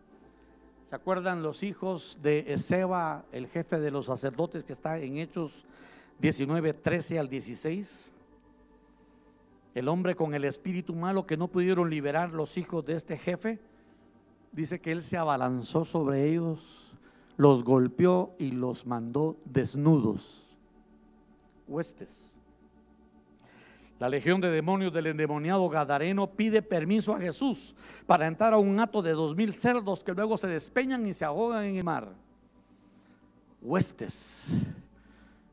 ¿Se 0.90 0.96
acuerdan 0.96 1.44
los 1.44 1.64
hijos 1.64 2.18
de 2.22 2.54
Ezeba, 2.54 3.24
el 3.32 3.48
jefe 3.48 3.80
de 3.80 3.92
los 3.92 4.08
sacerdotes 4.08 4.64
que 4.64 4.74
está 4.74 4.98
en 5.00 5.18
Hechos 5.18 5.52
19, 6.20 6.74
13 6.74 7.20
al 7.20 7.30
16? 7.30 8.12
el 9.76 9.88
hombre 9.88 10.16
con 10.16 10.34
el 10.34 10.46
espíritu 10.46 10.94
malo 10.94 11.26
que 11.26 11.38
no 11.38 11.48
pudieron 11.48 11.90
liberar 11.90 12.34
los 12.34 12.58
hijos 12.58 12.86
de 12.86 12.96
este 12.96 13.18
jefe, 13.18 13.60
dice 14.52 14.80
que 14.80 14.92
él 14.92 15.04
se 15.04 15.18
abalanzó 15.18 15.86
sobre 15.86 16.28
ellos, 16.28 16.60
los 17.38 17.64
golpeó 17.64 18.34
y 18.38 18.52
los 18.52 18.86
mandó 18.86 19.38
desnudos, 19.46 20.44
huestes. 21.68 22.29
La 24.00 24.10
legión 24.10 24.40
de 24.40 24.50
demonios 24.50 24.94
del 24.94 25.08
endemoniado 25.08 25.68
Gadareno 25.70 26.28
pide 26.28 26.62
permiso 26.62 27.14
a 27.14 27.20
Jesús 27.20 27.76
para 28.08 28.28
entrar 28.28 28.54
a 28.54 28.58
un 28.58 28.80
hato 28.80 29.02
de 29.02 29.12
dos 29.12 29.36
mil 29.36 29.54
cerdos 29.54 30.04
que 30.04 30.14
luego 30.14 30.38
se 30.38 30.48
despeñan 30.48 31.06
y 31.06 31.14
se 31.14 31.26
ahogan 31.26 31.66
en 31.66 31.76
el 31.76 31.84
mar. 31.84 32.08
Huestes 33.62 34.48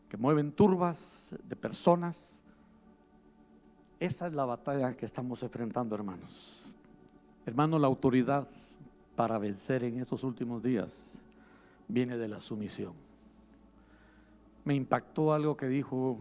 que 0.09 0.17
mueven 0.17 0.53
turbas 0.53 1.01
de 1.49 1.57
personas 1.57 2.37
esa 3.99 4.27
es 4.27 4.35
la 4.35 4.45
batalla 4.45 4.95
que 4.95 5.07
estamos 5.07 5.43
enfrentando, 5.43 5.95
hermanos. 5.95 6.67
Hermano, 7.47 7.79
la 7.79 7.87
autoridad 7.87 8.47
para 9.15 9.39
vencer 9.39 9.85
en 9.85 10.01
estos 10.01 10.23
últimos 10.23 10.63
días 10.63 10.93
viene 11.89 12.19
de 12.19 12.29
la 12.29 12.41
sumisión. 12.41 12.93
Me 14.65 14.75
impactó 14.75 15.33
algo 15.33 15.57
que 15.57 15.67
dijo 15.67 16.19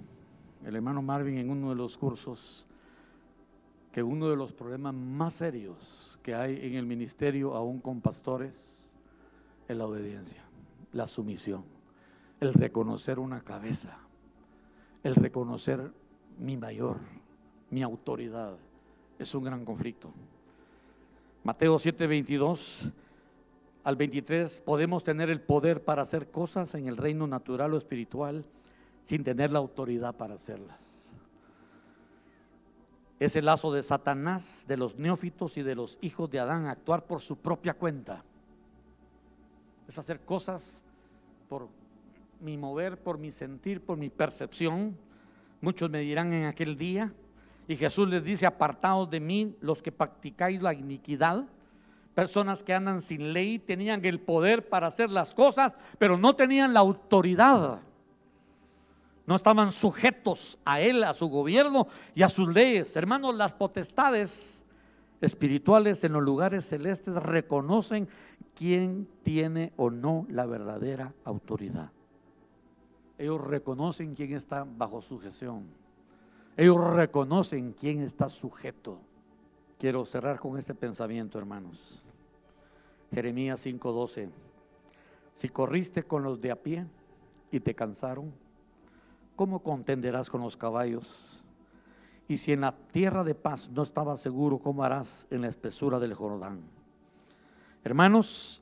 el 0.66 0.76
hermano 0.76 1.02
Marvin 1.02 1.38
en 1.38 1.50
uno 1.50 1.70
de 1.70 1.76
los 1.76 1.98
cursos, 1.98 2.66
que 3.92 4.02
uno 4.02 4.30
de 4.30 4.36
los 4.36 4.52
problemas 4.52 4.94
más 4.94 5.36
serios 5.36 6.18
que 6.24 6.34
hay 6.34 6.60
en 6.66 6.74
el 6.74 6.86
ministerio, 6.86 7.54
aún 7.54 7.80
con 7.80 8.02
pastores, 8.02 8.84
es 9.68 9.78
la 9.78 9.86
obediencia, 9.86 10.44
la 10.92 11.08
sumisión, 11.08 11.64
el 12.40 12.54
reconocer 12.54 13.20
una 13.20 13.42
cabeza, 13.42 13.98
el 15.04 15.16
reconocer 15.16 15.92
mi 16.40 16.58
mayor, 16.58 16.98
mi 17.70 17.84
autoridad. 17.84 18.58
Es 19.20 19.34
un 19.36 19.44
gran 19.44 19.64
conflicto. 19.64 20.12
Mateo 21.44 21.78
7, 21.78 22.08
22 22.08 22.92
al 23.84 23.96
23, 23.96 24.62
podemos 24.66 25.04
tener 25.04 25.30
el 25.30 25.42
poder 25.42 25.84
para 25.84 26.02
hacer 26.02 26.32
cosas 26.32 26.74
en 26.74 26.88
el 26.88 26.98
reino 26.98 27.28
natural 27.28 27.76
o 27.76 27.78
espiritual 27.78 28.44
sin 29.06 29.24
tener 29.24 29.52
la 29.52 29.60
autoridad 29.60 30.16
para 30.16 30.36
hacerlas. 30.36 30.80
Es 33.20 33.36
el 33.36 33.46
lazo 33.46 33.72
de 33.72 33.82
Satanás, 33.82 34.66
de 34.68 34.76
los 34.76 34.98
neófitos 34.98 35.56
y 35.58 35.64
de 35.64 35.76
los 35.76 35.98
hijos 36.02 36.30
de 36.30 36.40
Adán, 36.40 36.68
actuar 36.68 37.06
por 37.06 37.22
su 37.22 37.38
propia 37.38 37.74
cuenta. 37.74 38.24
Es 39.88 39.98
hacer 39.98 40.20
cosas 40.22 40.82
por 41.48 41.70
mi 42.42 42.58
mover, 42.58 42.98
por 42.98 43.18
mi 43.18 43.32
sentir, 43.32 43.80
por 43.80 43.98
mi 43.98 44.10
percepción. 44.10 44.98
Muchos 45.62 45.90
me 45.90 46.00
dirán 46.00 46.34
en 46.34 46.46
aquel 46.46 46.78
día, 46.78 47.14
y 47.68 47.76
Jesús 47.78 48.08
les 48.10 48.24
dice, 48.24 48.46
apartados 48.46 49.10
de 49.10 49.20
mí 49.20 49.56
los 49.62 49.82
que 49.82 49.92
practicáis 49.92 50.62
la 50.62 50.74
iniquidad. 50.74 51.46
Personas 52.14 52.64
que 52.64 52.74
andan 52.74 53.02
sin 53.02 53.34
ley 53.34 53.60
tenían 53.60 54.04
el 54.04 54.20
poder 54.20 54.68
para 54.68 54.88
hacer 54.88 55.10
las 55.10 55.34
cosas, 55.34 55.76
pero 55.98 56.18
no 56.18 56.36
tenían 56.36 56.74
la 56.74 56.82
autoridad. 56.82 57.80
No 59.28 59.36
estaban 59.36 59.72
sujetos 59.72 60.58
a 60.66 60.82
él, 60.82 61.04
a 61.04 61.14
su 61.14 61.28
gobierno 61.28 61.88
y 62.14 62.24
a 62.24 62.30
sus 62.30 62.54
leyes. 62.54 62.96
Hermanos, 62.96 63.36
las 63.36 63.54
potestades 63.54 64.64
espirituales 65.22 66.04
en 66.04 66.14
los 66.14 66.24
lugares 66.24 66.66
celestes 66.66 67.16
reconocen 67.16 68.08
quién 68.54 69.08
tiene 69.24 69.74
o 69.78 69.90
no 69.90 70.28
la 70.30 70.46
verdadera 70.46 71.14
autoridad. 71.24 71.92
Ellos 73.18 73.42
reconocen 73.42 74.14
quién 74.14 74.34
está 74.34 74.66
bajo 74.66 75.02
sujeción. 75.02 75.66
Ellos 76.58 76.94
reconocen 76.94 77.74
quién 77.74 78.02
está 78.02 78.30
sujeto. 78.30 79.00
Quiero 79.80 80.06
cerrar 80.06 80.40
con 80.40 80.58
este 80.58 80.74
pensamiento, 80.74 81.38
hermanos. 81.38 82.04
Jeremías 83.14 83.66
5:12. 83.66 84.30
Si 85.36 85.50
corriste 85.50 86.04
con 86.04 86.24
los 86.24 86.40
de 86.40 86.52
a 86.52 86.56
pie 86.56 86.86
y 87.52 87.60
te 87.60 87.74
cansaron, 87.74 88.32
¿cómo 89.36 89.60
contenderás 89.60 90.30
con 90.30 90.42
los 90.42 90.58
caballos? 90.58 91.42
Y 92.28 92.38
si 92.38 92.54
en 92.54 92.62
la 92.62 92.74
tierra 92.92 93.24
de 93.24 93.36
paz 93.36 93.70
no 93.70 93.84
estabas 93.84 94.22
seguro, 94.22 94.58
¿cómo 94.58 94.84
harás 94.84 95.28
en 95.30 95.42
la 95.42 95.48
espesura 95.48 96.00
del 96.00 96.14
Jordán? 96.14 96.62
Hermanos, 97.84 98.62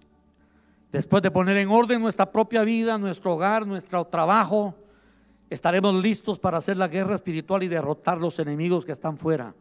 después 0.92 1.24
de 1.24 1.32
poner 1.32 1.58
en 1.58 1.70
orden 1.70 2.02
nuestra 2.02 2.30
propia 2.30 2.64
vida, 2.64 2.98
nuestro 2.98 3.36
hogar, 3.36 3.66
nuestro 3.66 4.06
trabajo, 4.06 4.76
estaremos 5.50 5.94
listos 5.96 6.40
para 6.40 6.58
hacer 6.58 6.76
la 6.76 6.90
guerra 6.90 7.16
espiritual 7.16 7.64
y 7.64 7.70
derrotar 7.70 8.18
los 8.18 8.38
enemigos 8.40 8.84
que 8.84 8.92
están 8.92 9.18
fuera, 9.18 9.54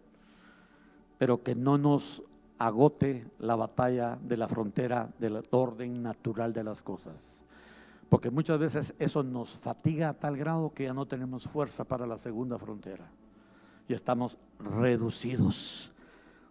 pero 1.18 1.42
que 1.42 1.54
no 1.54 1.78
nos 1.78 2.22
agote 2.58 3.26
la 3.38 3.54
batalla 3.54 4.18
de 4.20 4.36
la 4.36 4.48
frontera 4.48 5.08
del 5.18 5.42
orden 5.50 6.02
natural 6.02 6.52
de 6.52 6.64
las 6.64 6.82
cosas. 6.82 7.44
Porque 8.12 8.30
muchas 8.30 8.58
veces 8.58 8.92
eso 8.98 9.22
nos 9.22 9.56
fatiga 9.56 10.10
a 10.10 10.12
tal 10.12 10.36
grado 10.36 10.74
que 10.74 10.84
ya 10.84 10.92
no 10.92 11.06
tenemos 11.06 11.44
fuerza 11.48 11.82
para 11.82 12.06
la 12.06 12.18
segunda 12.18 12.58
frontera 12.58 13.10
y 13.88 13.94
estamos 13.94 14.36
reducidos. 14.60 15.90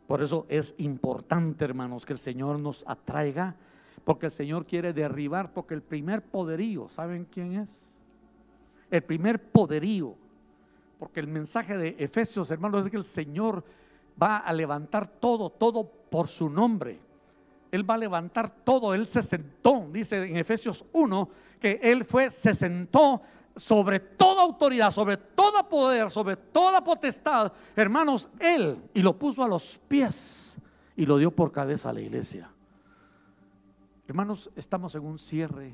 Por 0.07 0.23
eso 0.23 0.47
es 0.49 0.73
importante, 0.79 1.63
hermanos, 1.63 2.03
que 2.03 2.13
el 2.13 2.17
Señor 2.17 2.57
nos 2.57 2.83
atraiga, 2.87 3.55
porque 4.03 4.25
el 4.25 4.31
Señor 4.31 4.65
quiere 4.65 4.91
derribar, 4.91 5.53
porque 5.53 5.75
el 5.75 5.83
primer 5.83 6.23
poderío, 6.23 6.89
¿saben 6.89 7.27
quién 7.29 7.53
es? 7.53 7.91
el 8.89 9.03
primer 9.03 9.39
poderío. 9.39 10.15
Porque 10.97 11.19
el 11.19 11.27
mensaje 11.27 11.77
de 11.77 11.95
Efesios, 11.99 12.49
hermanos, 12.49 12.85
es 12.87 12.91
que 12.91 12.97
el 12.97 13.03
Señor 13.03 13.63
va 14.19 14.37
a 14.37 14.51
levantar 14.51 15.07
todo, 15.07 15.51
todo 15.51 15.85
por 15.85 16.27
su 16.27 16.49
nombre. 16.49 16.99
Él 17.71 17.89
va 17.89 17.95
a 17.95 17.97
levantar 17.97 18.49
todo. 18.63 18.93
Él 18.93 19.07
se 19.07 19.23
sentó, 19.23 19.87
dice 19.91 20.23
en 20.23 20.37
Efesios 20.37 20.85
1, 20.91 21.29
que 21.59 21.79
Él 21.81 22.03
fue, 22.03 22.29
se 22.29 22.53
sentó 22.53 23.21
sobre 23.55 23.99
toda 23.99 24.43
autoridad, 24.43 24.91
sobre 24.91 25.17
todo 25.17 25.67
poder, 25.67 26.11
sobre 26.11 26.35
toda 26.35 26.83
potestad. 26.83 27.51
Hermanos, 27.75 28.27
Él 28.39 28.81
y 28.93 29.01
lo 29.01 29.17
puso 29.17 29.43
a 29.43 29.47
los 29.47 29.79
pies 29.87 30.57
y 30.95 31.05
lo 31.05 31.17
dio 31.17 31.31
por 31.31 31.51
cabeza 31.51 31.89
a 31.89 31.93
la 31.93 32.01
iglesia. 32.01 32.49
Hermanos, 34.07 34.49
estamos 34.55 34.93
en 34.95 35.05
un 35.05 35.19
cierre 35.19 35.73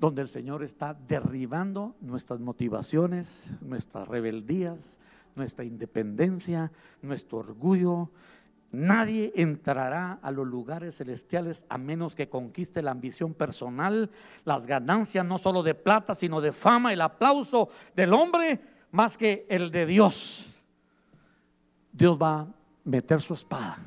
donde 0.00 0.22
el 0.22 0.28
Señor 0.28 0.62
está 0.62 0.94
derribando 1.08 1.94
nuestras 2.00 2.40
motivaciones, 2.40 3.46
nuestras 3.60 4.08
rebeldías, 4.08 4.98
nuestra 5.34 5.64
independencia, 5.64 6.70
nuestro 7.02 7.38
orgullo. 7.38 8.10
Nadie 8.74 9.32
entrará 9.36 10.18
a 10.20 10.30
los 10.30 10.46
lugares 10.46 10.96
celestiales 10.96 11.64
a 11.68 11.78
menos 11.78 12.14
que 12.14 12.28
conquiste 12.28 12.82
la 12.82 12.90
ambición 12.90 13.32
personal, 13.32 14.10
las 14.44 14.66
ganancias 14.66 15.24
no 15.24 15.38
solo 15.38 15.62
de 15.62 15.74
plata, 15.74 16.14
sino 16.14 16.40
de 16.40 16.52
fama, 16.52 16.92
el 16.92 17.00
aplauso 17.00 17.68
del 17.94 18.12
hombre, 18.12 18.60
más 18.90 19.16
que 19.16 19.46
el 19.48 19.70
de 19.70 19.86
Dios. 19.86 20.44
Dios 21.92 22.18
va 22.20 22.40
a 22.40 22.46
meter 22.84 23.20
su 23.20 23.34
espada 23.34 23.78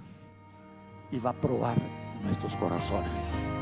y 1.11 1.19
va 1.19 1.31
a 1.31 1.33
probar 1.33 1.77
nuestros 2.23 2.53
corazones. 2.55 3.56